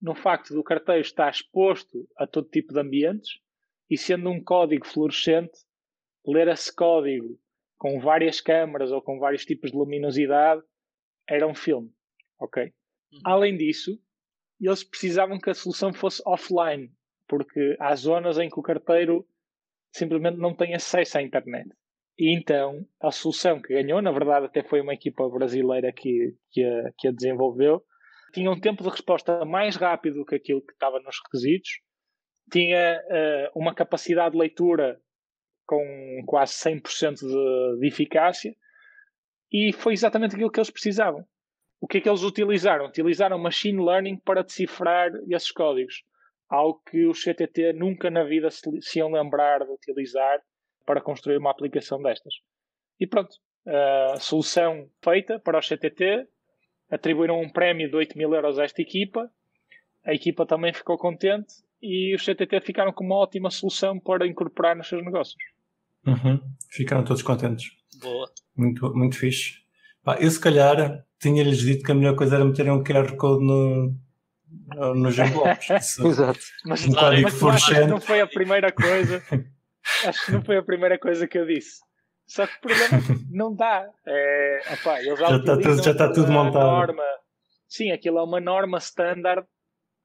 [0.00, 3.40] no facto do carteiro estar exposto a todo tipo de ambientes
[3.88, 5.52] e sendo um código fluorescente,
[6.26, 7.38] ler esse código
[7.78, 10.62] com várias câmaras ou com vários tipos de luminosidade
[11.28, 11.92] era um filme,
[12.40, 12.64] ok?
[12.64, 13.20] Uhum.
[13.24, 14.00] Além disso,
[14.60, 16.92] eles precisavam que a solução fosse offline,
[17.32, 19.26] porque há zonas em que o carteiro
[19.90, 21.66] simplesmente não tem acesso à internet.
[22.18, 26.62] E então, a solução que ganhou, na verdade até foi uma equipa brasileira que, que,
[26.62, 27.82] a, que a desenvolveu,
[28.34, 31.80] tinha um tempo de resposta mais rápido que aquilo que estava nos requisitos,
[32.50, 35.00] tinha uh, uma capacidade de leitura
[35.64, 38.54] com quase 100% de, de eficácia
[39.50, 41.24] e foi exatamente aquilo que eles precisavam.
[41.80, 42.84] O que é que eles utilizaram?
[42.88, 46.04] Utilizaram machine learning para decifrar esses códigos,
[46.52, 50.38] algo que os CTT nunca na vida se, se iam lembrar de utilizar
[50.84, 52.34] para construir uma aplicação destas.
[53.00, 53.34] E pronto,
[53.66, 56.28] a solução feita para os CTT,
[56.90, 59.30] atribuíram um prémio de 8 mil euros a esta equipa,
[60.04, 64.76] a equipa também ficou contente e os CTT ficaram com uma ótima solução para incorporar
[64.76, 65.42] nos seus negócios.
[66.06, 66.38] Uhum.
[66.70, 67.70] Ficaram todos contentes.
[67.98, 68.30] Boa.
[68.54, 69.62] Muito, muito fixe.
[70.04, 73.42] Pá, eu se calhar tinha-lhes dito que a melhor coisa era meterem um QR Code
[73.42, 73.96] no,
[74.94, 75.98] nos envelopes.
[75.98, 76.40] Exato.
[76.64, 79.22] Mas, um código mas acho que não foi a primeira coisa.
[80.06, 81.80] acho que não foi a primeira coisa que eu disse.
[82.26, 83.00] Só que o problema é
[83.30, 83.88] não dá.
[84.06, 86.64] É, opa, eles já, está tudo, já está tudo montado.
[86.64, 87.04] Norma.
[87.68, 89.46] Sim, aquilo é uma norma standard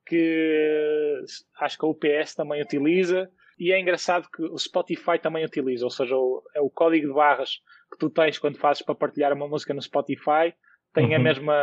[0.05, 1.23] que
[1.59, 3.29] acho que a UPS também utiliza
[3.59, 7.13] e é engraçado que o Spotify também utiliza, ou seja, o, é o código de
[7.13, 7.59] barras
[7.91, 10.53] que tu tens quando fazes para partilhar uma música no Spotify
[10.97, 11.15] tem uhum.
[11.15, 11.53] a, mesma,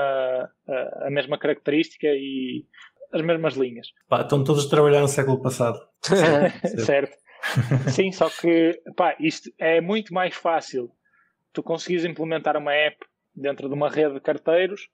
[0.69, 2.65] a, a, mesma característica e
[3.13, 3.89] as mesmas linhas.
[4.09, 5.77] Pá, estão todos a trabalhar no século passado.
[6.87, 7.17] certo.
[7.91, 10.89] Sim, só que pá, isto é muito mais fácil
[11.53, 12.97] tu conseguires implementar uma app
[13.35, 14.89] dentro de uma rede de carteiros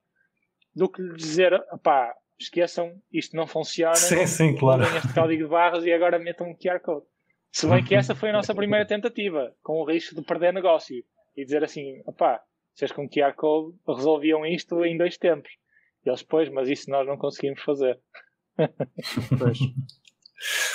[0.74, 3.95] do que lhe dizer, pá, esqueçam, isto não funciona.
[3.95, 4.86] Sim, sim, claro.
[4.86, 7.05] Tem este código de barras e agora metam um QR Code.
[7.53, 11.05] Se bem que essa foi a nossa primeira tentativa, com o risco de perder negócio
[11.36, 12.41] e dizer assim: opá,
[12.81, 15.51] vocês com QR Code resolviam isto em dois tempos.
[16.05, 17.99] E eles, pois, mas isso nós não conseguimos fazer.
[19.39, 19.59] pois.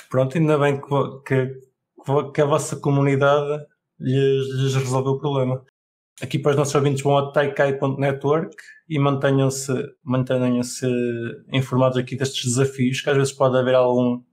[0.09, 0.87] Pronto, ainda bem que,
[1.25, 3.65] que, que a vossa comunidade
[3.99, 5.65] lhes, lhes resolveu o problema.
[6.21, 8.55] Aqui para os nossos ouvintes vão a taikai.network
[8.87, 10.61] e mantenham-se mantenham
[11.51, 14.23] informados aqui destes desafios, que às vezes pode haver algum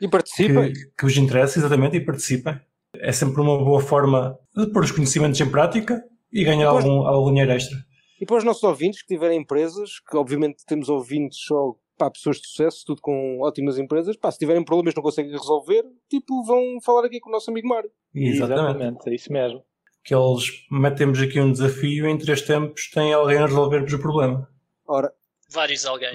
[0.00, 0.72] e participem.
[0.72, 2.58] Que, que vos interessa, exatamente, e participem.
[2.96, 6.02] É sempre uma boa forma de pôr os conhecimentos em prática
[6.32, 7.76] e ganhar e algum, algum dinheiro extra.
[8.20, 12.36] E para os nossos ouvintes que tiverem empresas, que obviamente temos ouvintes só para pessoas
[12.36, 16.80] de sucesso, tudo com ótimas empresas, pá, se tiverem problemas não conseguem resolver, tipo, vão
[16.84, 17.90] falar aqui com o nosso amigo Mário.
[18.14, 18.68] Exatamente.
[18.68, 19.62] Exatamente, é isso mesmo
[20.08, 23.98] que eles metemos aqui um desafio e em três tempos tem alguém a resolver-vos o
[23.98, 24.48] problema.
[24.86, 25.12] Ora.
[25.50, 26.12] Vários alguém.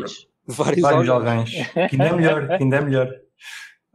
[0.48, 1.46] Vários, Vários alguém.
[1.46, 3.10] que ainda é melhor, que ainda é melhor.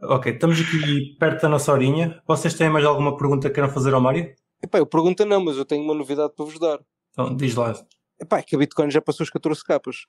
[0.01, 2.21] Ok, estamos aqui perto da nossa horinha.
[2.25, 4.33] Vocês têm mais alguma pergunta que queiram fazer ao Mário?
[4.61, 6.79] Epá, eu pergunto não, mas eu tenho uma novidade para vos dar.
[7.11, 7.73] Então, diz lá.
[8.19, 10.05] Epá, é que a Bitcoin já passou os 14 capas.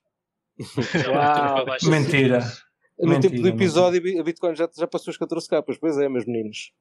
[1.08, 2.40] Uau, mentira.
[2.98, 4.20] No mentira, tempo do episódio, mentira.
[4.20, 5.78] a Bitcoin já, já passou os 14 capas.
[5.78, 6.72] Pois é, meus meninos.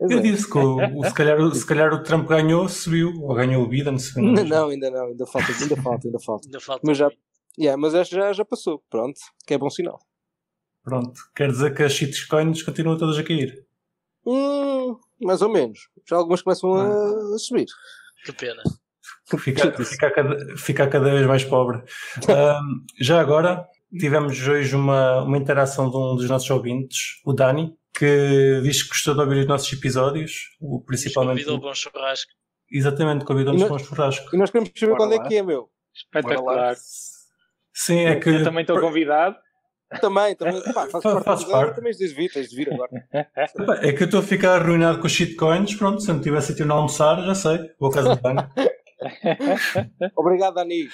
[0.00, 0.22] Eu é.
[0.22, 3.68] disse que o, o, se, calhar, se calhar o Trump ganhou, subiu, ou ganhou o
[3.68, 6.46] Biden, se não, não, ainda não, ainda falta, ainda falta, ainda falta.
[6.46, 7.10] ainda falta mas já,
[7.58, 10.00] yeah, mas já, já passou, pronto, que é bom sinal.
[10.82, 13.66] Pronto, quer dizer que as shitcoins continuam todas a cair?
[14.26, 15.88] Hum, mais ou menos.
[16.08, 17.34] Já algumas começam a, ah.
[17.34, 17.66] a subir.
[18.24, 18.62] Que pena.
[19.38, 21.78] Fica, fica, cada, fica cada vez mais pobre.
[22.28, 23.66] um, já agora,
[23.98, 28.88] tivemos hoje uma, uma interação de um dos nossos ouvintes, o Dani, que diz que
[28.88, 31.44] gostou de ouvir os nossos episódios, o, principalmente.
[31.44, 32.32] Convidou para um churrasco.
[32.72, 34.34] Exatamente, convidou-nos para um churrasco.
[34.34, 35.70] E nós queremos saber quando é que é, meu.
[35.94, 36.76] Espetacular.
[37.72, 38.28] Sim, é que.
[38.28, 39.36] Eu também estou convidado.
[39.98, 40.62] Também, também.
[40.72, 41.76] Pá, faz parte faz parte.
[41.76, 42.90] Também tens de vir, tens de vir agora.
[43.82, 45.74] É que eu estou a ficar arruinado com os shitcoins.
[45.74, 47.70] Pronto, se não tivesse aqui no almoçar, já sei.
[47.78, 48.48] Vou a casa de banho.
[50.14, 50.88] Obrigado, Dani.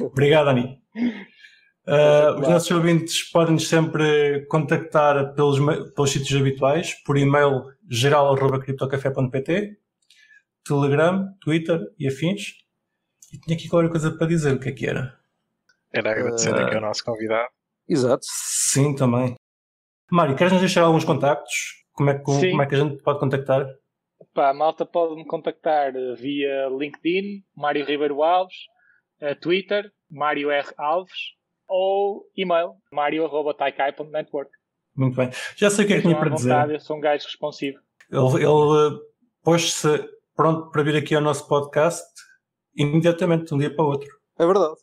[0.00, 0.80] Obrigado, Dani.
[1.86, 5.58] Uh, os nossos ouvintes podem sempre contactar pelos,
[5.94, 9.76] pelos sítios habituais, por e-mail geral.criptocafé.pt,
[10.64, 12.54] Telegram, Twitter e afins.
[13.32, 15.18] E tinha aqui qualquer coisa para dizer, o que é que era?
[15.92, 17.48] Era agradecer uh, aqui ao nosso convidado.
[17.90, 18.22] Exato.
[18.22, 19.34] Sim, também.
[20.10, 21.84] Mário, queres-nos deixar alguns contactos?
[21.92, 23.66] Como é, que, como é que a gente pode contactar?
[24.32, 28.54] Pá, a malta pode me contactar via LinkedIn, Mário Ribeiro Alves,
[29.40, 30.68] Twitter, Mário R.
[30.78, 31.34] Alves,
[31.68, 34.50] ou e-mail mario.taikai.network.
[34.96, 35.30] Muito bem.
[35.56, 36.70] Já sei o que é que tinha para dizer.
[36.70, 37.78] Eu sou um gajo responsivo.
[38.10, 39.00] Ele, ele uh,
[39.42, 39.88] pôs-se
[40.34, 42.04] pronto para vir aqui ao nosso podcast
[42.74, 44.08] imediatamente, de um dia para o outro.
[44.38, 44.74] É verdade.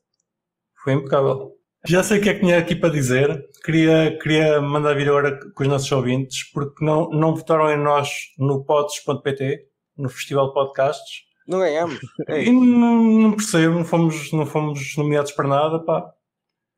[0.84, 1.57] Foi impecável.
[1.88, 3.48] Já sei o que é que tinha aqui para dizer.
[3.64, 8.10] Queria, queria mandar vir agora com os nossos ouvintes, porque não, não votaram em nós
[8.38, 9.68] no pods.pt,
[9.98, 11.24] no Festival de Podcasts.
[11.48, 12.00] Não ganhamos.
[12.28, 12.44] É.
[12.44, 16.12] E não, não, percebo, não fomos, não fomos nomeados para nada, pá.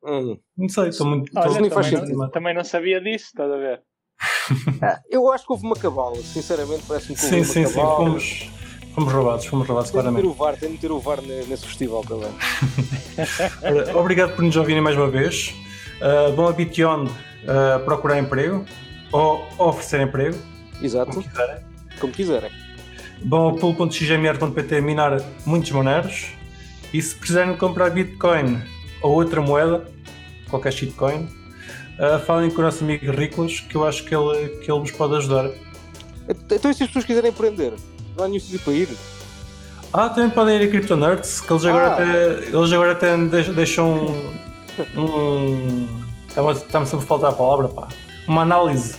[0.03, 0.37] Hum.
[0.55, 1.31] Não sei, estou muito.
[1.35, 3.81] Olha, também, não, também não sabia disso, estás a ver?
[4.81, 7.89] Ah, eu acho que houve uma cabala, sinceramente, parece-me que houve sim, uma sim, cabala.
[7.89, 8.51] Sim, fomos,
[8.99, 10.23] fomos roubados, fomos roubados, tem claramente.
[10.23, 12.29] Tem de ter o VAR, tem de ter o VAR nesse festival também.
[13.95, 15.55] Obrigado por nos ouvirem mais uma vez.
[16.01, 18.65] Uh, bom a Beyond uh, procurar emprego
[19.11, 20.37] ou oferecer emprego.
[20.81, 21.11] Exato.
[21.11, 21.55] Como quiserem.
[21.99, 22.51] Como quiserem.
[23.23, 23.57] Bom
[24.77, 26.27] a minar muitos moneros.
[26.93, 28.61] E se precisarem comprar Bitcoin
[29.01, 29.85] ou outra moeda,
[30.49, 31.27] qualquer shitcoin,
[31.99, 34.91] uh, falem com o nosso amigo Riclas, que eu acho que ele, que ele vos
[34.91, 35.51] pode ajudar.
[36.27, 37.73] Então, e se as pessoas quiserem aprender,
[38.17, 38.89] não há nenhum sítio para ir?
[39.91, 41.93] Ah, também podem ir a Crypto Nerds, que eles agora ah.
[41.93, 44.05] até, eles agora até deixam
[44.95, 44.99] um.
[44.99, 45.99] um
[46.29, 47.87] Está-me sempre a faltar a palavra, pá.
[48.27, 48.95] Uma análise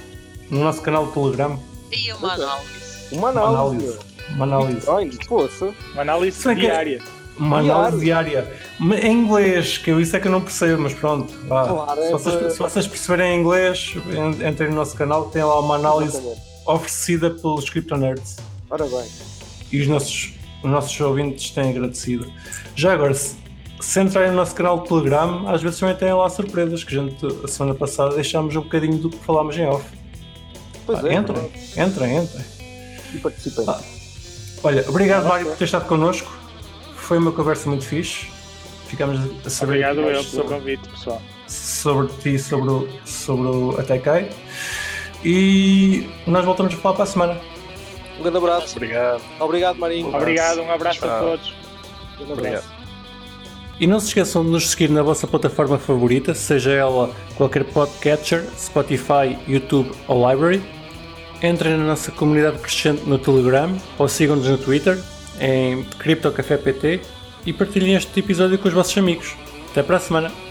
[0.51, 1.59] no nosso canal do Telegram.
[1.93, 2.71] E uma análise.
[3.13, 3.99] Uma análise.
[4.31, 4.87] Uma análise.
[4.87, 5.19] Uma análise.
[5.27, 5.75] Poxa.
[5.93, 7.03] Uma análise diária.
[7.39, 8.53] Uma análise diária.
[8.81, 11.33] Em inglês, que eu, isso é que eu não percebo, mas pronto.
[11.47, 11.67] Vá.
[11.67, 12.51] Claro, se, vocês, é...
[12.51, 13.95] se, vocês, perceberem em inglês,
[14.47, 16.43] entrem no nosso canal, tem lá uma análise Exatamente.
[16.67, 18.37] oferecida pelos Crypto Nerds.
[18.71, 19.07] Ora bem.
[19.73, 22.31] E os nossos, os nossos ouvintes têm agradecido.
[22.75, 23.37] Já agora, se,
[23.81, 27.03] se entrarem no nosso canal do Telegram, às vezes também têm lá surpresas, que a
[27.03, 29.85] gente, a semana passada, deixámos um bocadinho do que falámos em off.
[30.87, 31.15] Pois ah, é.
[31.15, 32.45] Entrem, entrem, entrem.
[33.15, 33.65] E participem.
[33.69, 33.81] Ah,
[34.63, 36.41] olha, obrigado, Mário, por ter estado connosco
[37.11, 38.29] foi uma conversa muito fixe.
[38.87, 39.85] Ficamos a saber.
[39.85, 41.21] Obrigado eu pelo convite, pessoal.
[41.49, 44.31] Sobre ti, sobre o, sobre o Atekai.
[45.25, 47.41] E nós voltamos a falar para a semana.
[48.21, 48.77] Um grande abraço.
[48.77, 49.23] Obrigado.
[49.41, 50.15] Obrigado, Marinho.
[50.15, 51.09] Obrigado, um abraço Tchau.
[51.09, 51.55] a todos.
[52.21, 52.69] Um abraço.
[53.81, 58.45] E não se esqueçam de nos seguir na vossa plataforma favorita, seja ela qualquer podcatcher,
[58.55, 60.63] Spotify, YouTube ou Library.
[61.43, 64.99] Entrem na nossa comunidade crescente no Telegram ou sigam-nos no Twitter
[65.41, 67.01] em CryptoCafé PT
[67.47, 69.35] e partilhem este episódio com os vossos amigos.
[69.71, 70.50] Até para a semana!